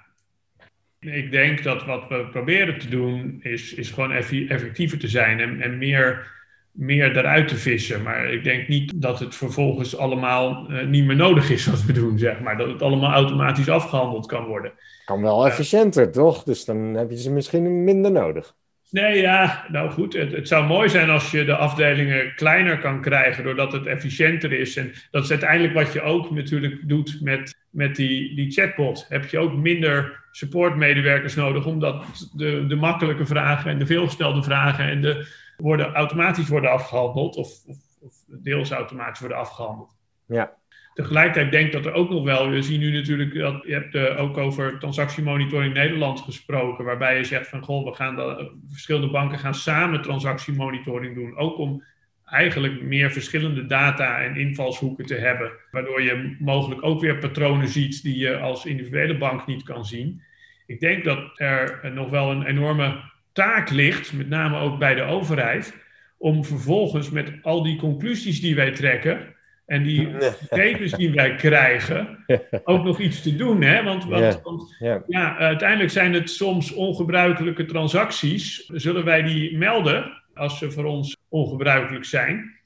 [1.01, 5.61] Ik denk dat wat we proberen te doen is, is gewoon effectiever te zijn en,
[5.61, 6.37] en meer
[6.79, 8.03] meer eruit te vissen.
[8.03, 11.93] Maar ik denk niet dat het vervolgens allemaal uh, niet meer nodig is wat we
[11.93, 12.57] doen, zeg maar.
[12.57, 14.73] Dat het allemaal automatisch afgehandeld kan worden.
[15.05, 16.43] Kan wel efficiënter, toch?
[16.43, 18.55] Dus dan heb je ze misschien minder nodig.
[18.91, 20.12] Nee, ja, nou goed.
[20.12, 24.53] Het, het, zou mooi zijn als je de afdelingen kleiner kan krijgen, doordat het efficiënter
[24.53, 24.76] is.
[24.76, 29.07] En dat is uiteindelijk wat je ook natuurlijk doet met, met die, die chatbot.
[29.09, 32.05] Heb je ook minder supportmedewerkers nodig, omdat
[32.36, 35.26] de, de makkelijke vragen en de veelgestelde vragen en de,
[35.57, 39.97] worden, automatisch worden afgehandeld, of, of, of deels automatisch worden afgehandeld.
[40.26, 40.58] Ja.
[40.99, 43.95] Tegelijkertijd denk ik dat er ook nog wel, we zien nu natuurlijk dat je hebt
[43.95, 49.11] uh, ook over transactiemonitoring Nederland gesproken, waarbij je zegt van goh, we gaan de, verschillende
[49.11, 51.85] banken gaan samen transactiemonitoring doen, ook om
[52.25, 58.03] eigenlijk meer verschillende data en invalshoeken te hebben, waardoor je mogelijk ook weer patronen ziet
[58.03, 60.23] die je als individuele bank niet kan zien.
[60.67, 63.01] Ik denk dat er nog wel een enorme
[63.33, 65.77] taak ligt, met name ook bij de overheid,
[66.17, 69.37] om vervolgens met al die conclusies die wij trekken
[69.69, 70.09] en die
[70.49, 72.25] gegevens die wij krijgen,
[72.64, 73.62] ook nog iets te doen.
[73.62, 73.83] Hè?
[73.83, 78.71] Want, want, want ja, uiteindelijk zijn het soms ongebruikelijke transacties.
[78.73, 82.57] Zullen wij die melden als ze voor ons ongebruikelijk zijn?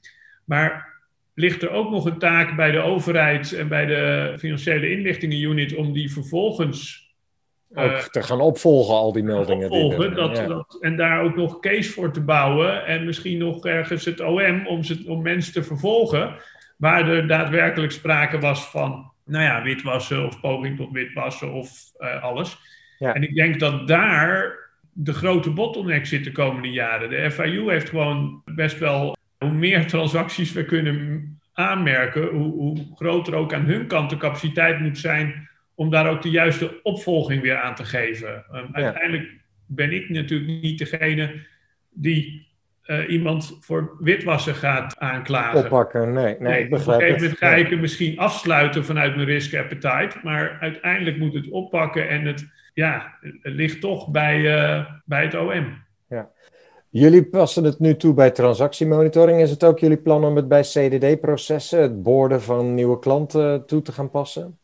[0.45, 0.93] Maar
[1.33, 5.93] ligt er ook nog een taak bij de overheid en bij de financiële inlichtingenunit om
[5.93, 7.01] die vervolgens
[7.73, 9.69] ook uh, te gaan opvolgen, al die meldingen.
[9.69, 12.85] Opvolgen, dat, dat, en daar ook nog case voor te bouwen.
[12.85, 16.35] En misschien nog ergens het OM om, ze, om mensen te vervolgen.
[16.77, 22.23] Waar er daadwerkelijk sprake was van, nou ja, witwassen of poging tot witwassen of uh,
[22.23, 22.57] alles.
[22.97, 23.13] Ja.
[23.13, 24.57] En ik denk dat daar
[24.91, 27.09] de grote bottleneck zit de komende jaren.
[27.09, 33.35] De FIU heeft gewoon best wel, hoe meer transacties we kunnen aanmerken, hoe, hoe groter
[33.35, 37.57] ook aan hun kant de capaciteit moet zijn om daar ook de juiste opvolging weer
[37.57, 38.45] aan te geven.
[38.51, 38.83] Um, ja.
[38.83, 39.31] Uiteindelijk
[39.65, 41.45] ben ik natuurlijk niet degene
[41.89, 42.47] die
[42.85, 45.59] uh, iemand voor witwassen gaat aanklagen.
[45.59, 46.23] Oppakken, nee.
[46.23, 49.27] nee, nee ik begrijp Op een gegeven moment ga ik het misschien afsluiten vanuit mijn
[49.27, 54.85] risk appetite, maar uiteindelijk moet het oppakken en het, ja, het ligt toch bij, uh,
[55.05, 55.81] bij het OM.
[56.09, 56.29] Ja.
[56.89, 59.41] Jullie passen het nu toe bij transactiemonitoring.
[59.41, 63.81] Is het ook jullie plan om het bij CDD-processen, het boorden van nieuwe klanten, toe
[63.81, 64.57] te gaan passen?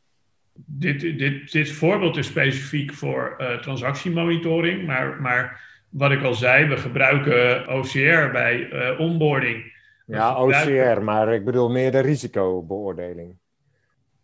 [0.66, 6.66] dit, dit, dit voorbeeld is specifiek voor uh, transactiemonitoring, maar, maar wat ik al zei,
[6.66, 9.78] we gebruiken OCR bij uh, onboarding.
[10.06, 13.38] Ja, OCR, maar ik bedoel meer de risicobeoordeling.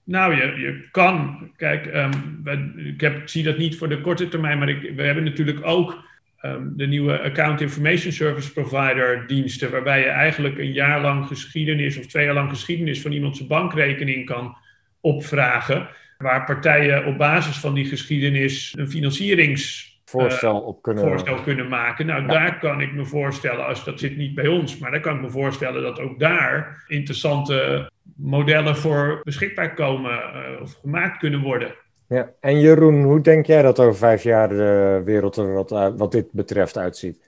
[0.03, 4.01] Nou, je, je kan, kijk, um, we, ik, heb, ik zie dat niet voor de
[4.01, 6.03] korte termijn, maar ik, we hebben natuurlijk ook
[6.41, 11.97] um, de nieuwe Account Information Service Provider diensten, waarbij je eigenlijk een jaar lang geschiedenis
[11.97, 14.57] of twee jaar lang geschiedenis van iemand zijn bankrekening kan
[15.01, 15.87] opvragen
[16.17, 22.05] waar partijen op basis van die geschiedenis een financieringsvoorstel uh, op kunnen, voorstel kunnen maken.
[22.05, 22.27] Nou, ja.
[22.27, 25.21] daar kan ik me voorstellen, als dat zit niet bij ons, maar daar kan ik
[25.21, 31.75] me voorstellen dat ook daar interessante modellen voor beschikbaar komen uh, of gemaakt kunnen worden.
[32.07, 36.11] Ja, en Jeroen, hoe denk jij dat over vijf jaar de wereld er wat, wat
[36.11, 37.23] dit betreft uitziet?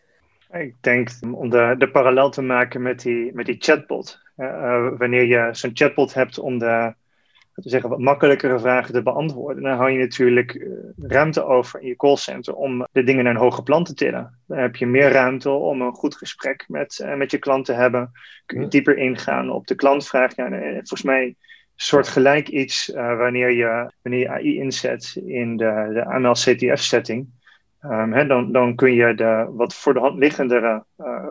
[0.52, 4.20] Ik denk om de, de parallel te maken met die, met die chatbot.
[4.38, 6.94] Uh, wanneer je zo'n chatbot hebt om de
[7.64, 9.64] te zeggen, wat makkelijkere vragen te beantwoorden.
[9.64, 13.40] Dan hou je natuurlijk uh, ruimte over in je callcenter om de dingen naar een
[13.40, 14.40] hoger plan te tillen.
[14.48, 17.74] Dan heb je meer ruimte om een goed gesprek met, uh, met je klant te
[17.74, 18.12] hebben.
[18.46, 20.36] Kun je dieper ingaan op de klantvraag.
[20.36, 21.36] Ja, volgens mij een
[21.76, 27.36] soort gelijk iets uh, wanneer, je, wanneer je AI inzet in de, de AML-CTF-setting.
[27.82, 30.84] Um, dan, dan kun je de wat voor de hand liggendere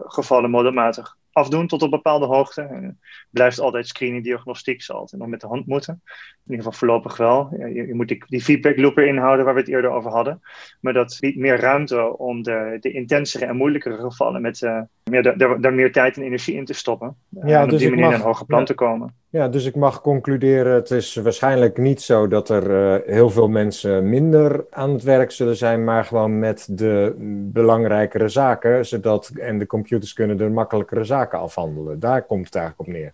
[0.07, 2.63] gevallen modelmatig afdoen tot op bepaalde hoogte.
[2.63, 6.03] En blijft altijd screening, diagnostiek, zal altijd nog met de hand moeten.
[6.05, 7.49] In ieder geval voorlopig wel.
[7.59, 10.41] Je, je moet die, die, feedback loop erin houden waar we het eerder over hadden.
[10.81, 14.81] Maar dat biedt meer ruimte om de, de intensere en moeilijkere gevallen met uh,
[15.11, 17.17] meer, daar, daar meer tijd en energie in te stoppen.
[17.29, 19.15] Ja, en op dus die manier mag, naar een hoger plan ja, te komen.
[19.37, 23.49] Ja, dus ik mag concluderen, het is waarschijnlijk niet zo dat er uh, heel veel
[23.49, 27.15] mensen minder aan het werk zullen zijn, maar gewoon met de
[27.53, 32.01] belangrijkere zaken, zodat en de computers kunnen de makkelijkere zaken afhandelen.
[32.01, 33.13] Daar komt het eigenlijk op neer.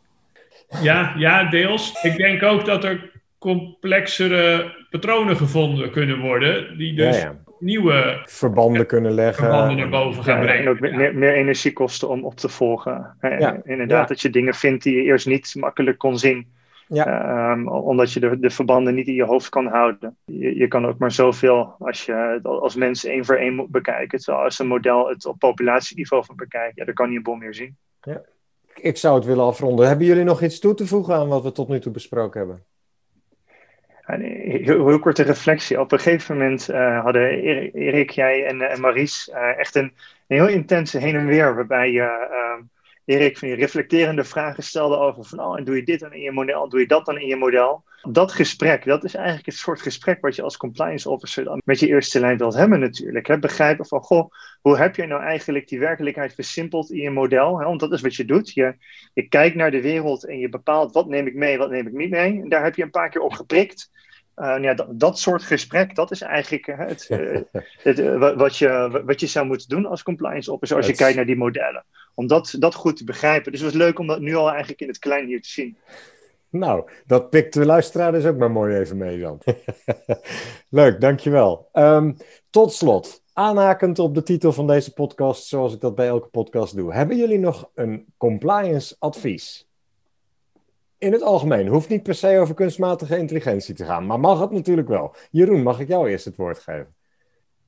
[0.83, 2.03] Ja, ja, deels.
[2.03, 7.52] Ik denk ook dat er complexere patronen gevonden kunnen worden, die dus ja, ja.
[7.63, 9.45] Nieuwe verbanden kunnen leggen.
[9.45, 10.63] Verbanden naar boven gaan brengen.
[10.63, 13.17] En ook meer, meer, energie kosten om op te volgen.
[13.21, 16.53] En inderdaad, dat je dingen vindt die je eerst niet makkelijk kon zien.
[16.89, 17.51] Ja.
[17.51, 20.17] Um, omdat je de, de, verbanden niet in je hoofd kan houden.
[20.25, 23.71] Je, je kan ook maar zoveel als je het als mens één voor één moet
[23.71, 24.19] bekijken.
[24.19, 27.39] Terwijl als een model het op populatieniveau van bekijkt, ja, dan kan je een bom
[27.39, 27.77] meer zien.
[28.03, 28.23] Ja.
[28.75, 29.87] Ik zou het willen afronden.
[29.87, 32.65] Hebben jullie nog iets toe te voegen aan wat we tot nu toe besproken hebben?
[34.21, 35.81] Heel, heel korte reflectie.
[35.81, 37.43] Op een gegeven moment uh, hadden
[37.73, 39.93] Erik, jij en, en Maries uh, echt een,
[40.27, 42.65] een, heel intense heen en weer, waarbij je, uh,
[43.13, 46.21] Erik van die reflecterende vragen stelde over van, oh, en doe je dit dan in
[46.21, 47.85] je model, doe je dat dan in je model?
[48.11, 51.81] Dat gesprek, dat is eigenlijk het soort gesprek wat je als compliance officer dan met
[51.81, 53.27] je eerste lijn wilt hebben natuurlijk.
[53.27, 53.39] Hè?
[53.39, 57.59] Begrijpen van, goh, hoe heb je nou eigenlijk die werkelijkheid versimpeld in je model?
[57.59, 57.65] Hè?
[57.65, 58.55] Want dat is wat je doet.
[58.55, 58.75] Je,
[59.15, 61.93] je kijkt naar de wereld en je bepaalt wat neem ik mee, wat neem ik
[61.93, 62.41] niet mee.
[62.41, 63.91] En daar heb je een paar keer op geprikt.
[64.37, 67.41] Uh, ja, dat, dat, soort gesprek, dat is eigenlijk uh, het, uh,
[67.83, 71.27] het wat, je, wat je zou moeten doen als compliance officer als je kijkt naar
[71.27, 71.85] die modellen.
[72.15, 73.53] Om dat, dat goed te begrijpen.
[73.53, 75.77] Dus het was leuk om dat nu al eigenlijk in het klein hier te zien.
[76.49, 79.39] Nou, dat pikt de luisteraar dus ook maar mooi even mee dan.
[80.69, 81.69] leuk, dankjewel.
[81.73, 82.17] Um,
[82.51, 86.77] tot slot, aanhakend op de titel van deze podcast, zoals ik dat bij elke podcast
[86.77, 86.95] doe.
[86.95, 89.67] Hebben jullie nog een compliance advies?
[91.03, 91.67] in het algemeen.
[91.67, 95.15] Hoeft niet per se over kunstmatige intelligentie te gaan, maar mag het natuurlijk wel.
[95.31, 96.95] Jeroen, mag ik jou eerst het woord geven?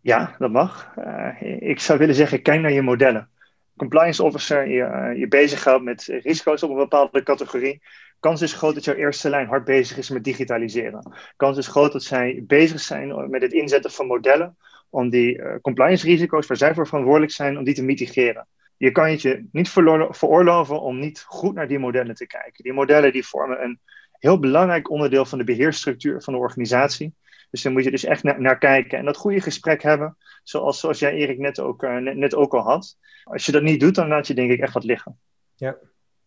[0.00, 0.94] Ja, dat mag.
[0.98, 3.28] Uh, ik zou willen zeggen, kijk naar je modellen.
[3.76, 7.82] Compliance officer, je, uh, je bezighoudt met risico's op een bepaalde categorie.
[8.20, 11.12] Kans is groot dat jouw eerste lijn hard bezig is met digitaliseren.
[11.36, 14.56] Kans is groot dat zij bezig zijn met het inzetten van modellen
[14.90, 18.46] om die uh, compliance risico's waar zij voor verantwoordelijk zijn, om die te mitigeren
[18.76, 19.70] je kan het je niet
[20.10, 22.64] veroorloven om niet goed naar die modellen te kijken.
[22.64, 23.80] Die modellen die vormen een
[24.18, 27.14] heel belangrijk onderdeel van de beheersstructuur van de organisatie.
[27.54, 30.98] Dus daar moet je dus echt naar, kijken en dat goede gesprek hebben, zoals, zoals
[30.98, 32.98] jij Erik net ook, uh, net, net, ook al had.
[33.24, 35.18] Als je dat niet doet, dan laat je denk ik echt wat liggen.
[35.54, 35.76] Ja,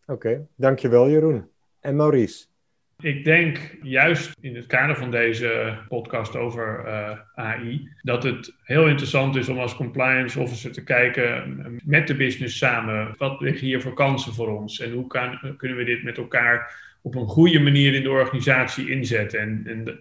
[0.05, 0.47] oké.
[0.55, 1.47] Dankjewel Jeroen.
[1.79, 2.45] En Maurice?
[2.99, 8.53] Ik denk juist in het kader van deze podcast over uh, eh, AI dat het
[8.63, 13.15] heel interessant is om als compliance officer te kijken met de business samen.
[13.17, 16.85] Wat liggen hier voor kansen voor ons en hoe kan, kunnen we dit met elkaar
[17.01, 19.39] op een goede manier in de organisatie inzetten?
[19.39, 19.99] En, en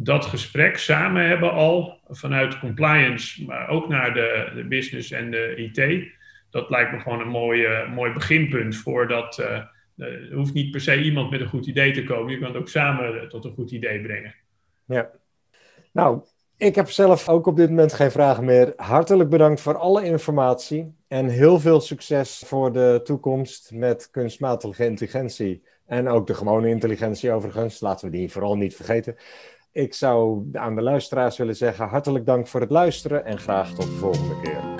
[0.00, 5.54] dat gesprek samen hebben al vanuit compliance, maar ook naar de, de business en de
[5.56, 6.08] IT.
[6.50, 9.38] Dat lijkt me gewoon een mooi, mooi beginpunt voor dat.
[9.38, 9.62] Uh,
[9.96, 12.32] er hoeft niet per se iemand met een goed idee te komen.
[12.32, 14.34] Je kan het ook samen tot een goed idee brengen.
[14.86, 15.10] Ja.
[15.92, 16.22] Nou,
[16.56, 18.72] ik heb zelf ook op dit moment geen vragen meer.
[18.76, 20.96] Hartelijk bedankt voor alle informatie.
[21.08, 25.62] En heel veel succes voor de toekomst met kunstmatige intelligentie.
[25.86, 27.80] En ook de gewone intelligentie overigens.
[27.80, 29.16] Laten we die vooral niet vergeten.
[29.72, 33.86] Ik zou aan de luisteraars willen zeggen: hartelijk dank voor het luisteren en graag tot
[33.86, 34.77] de volgende keer.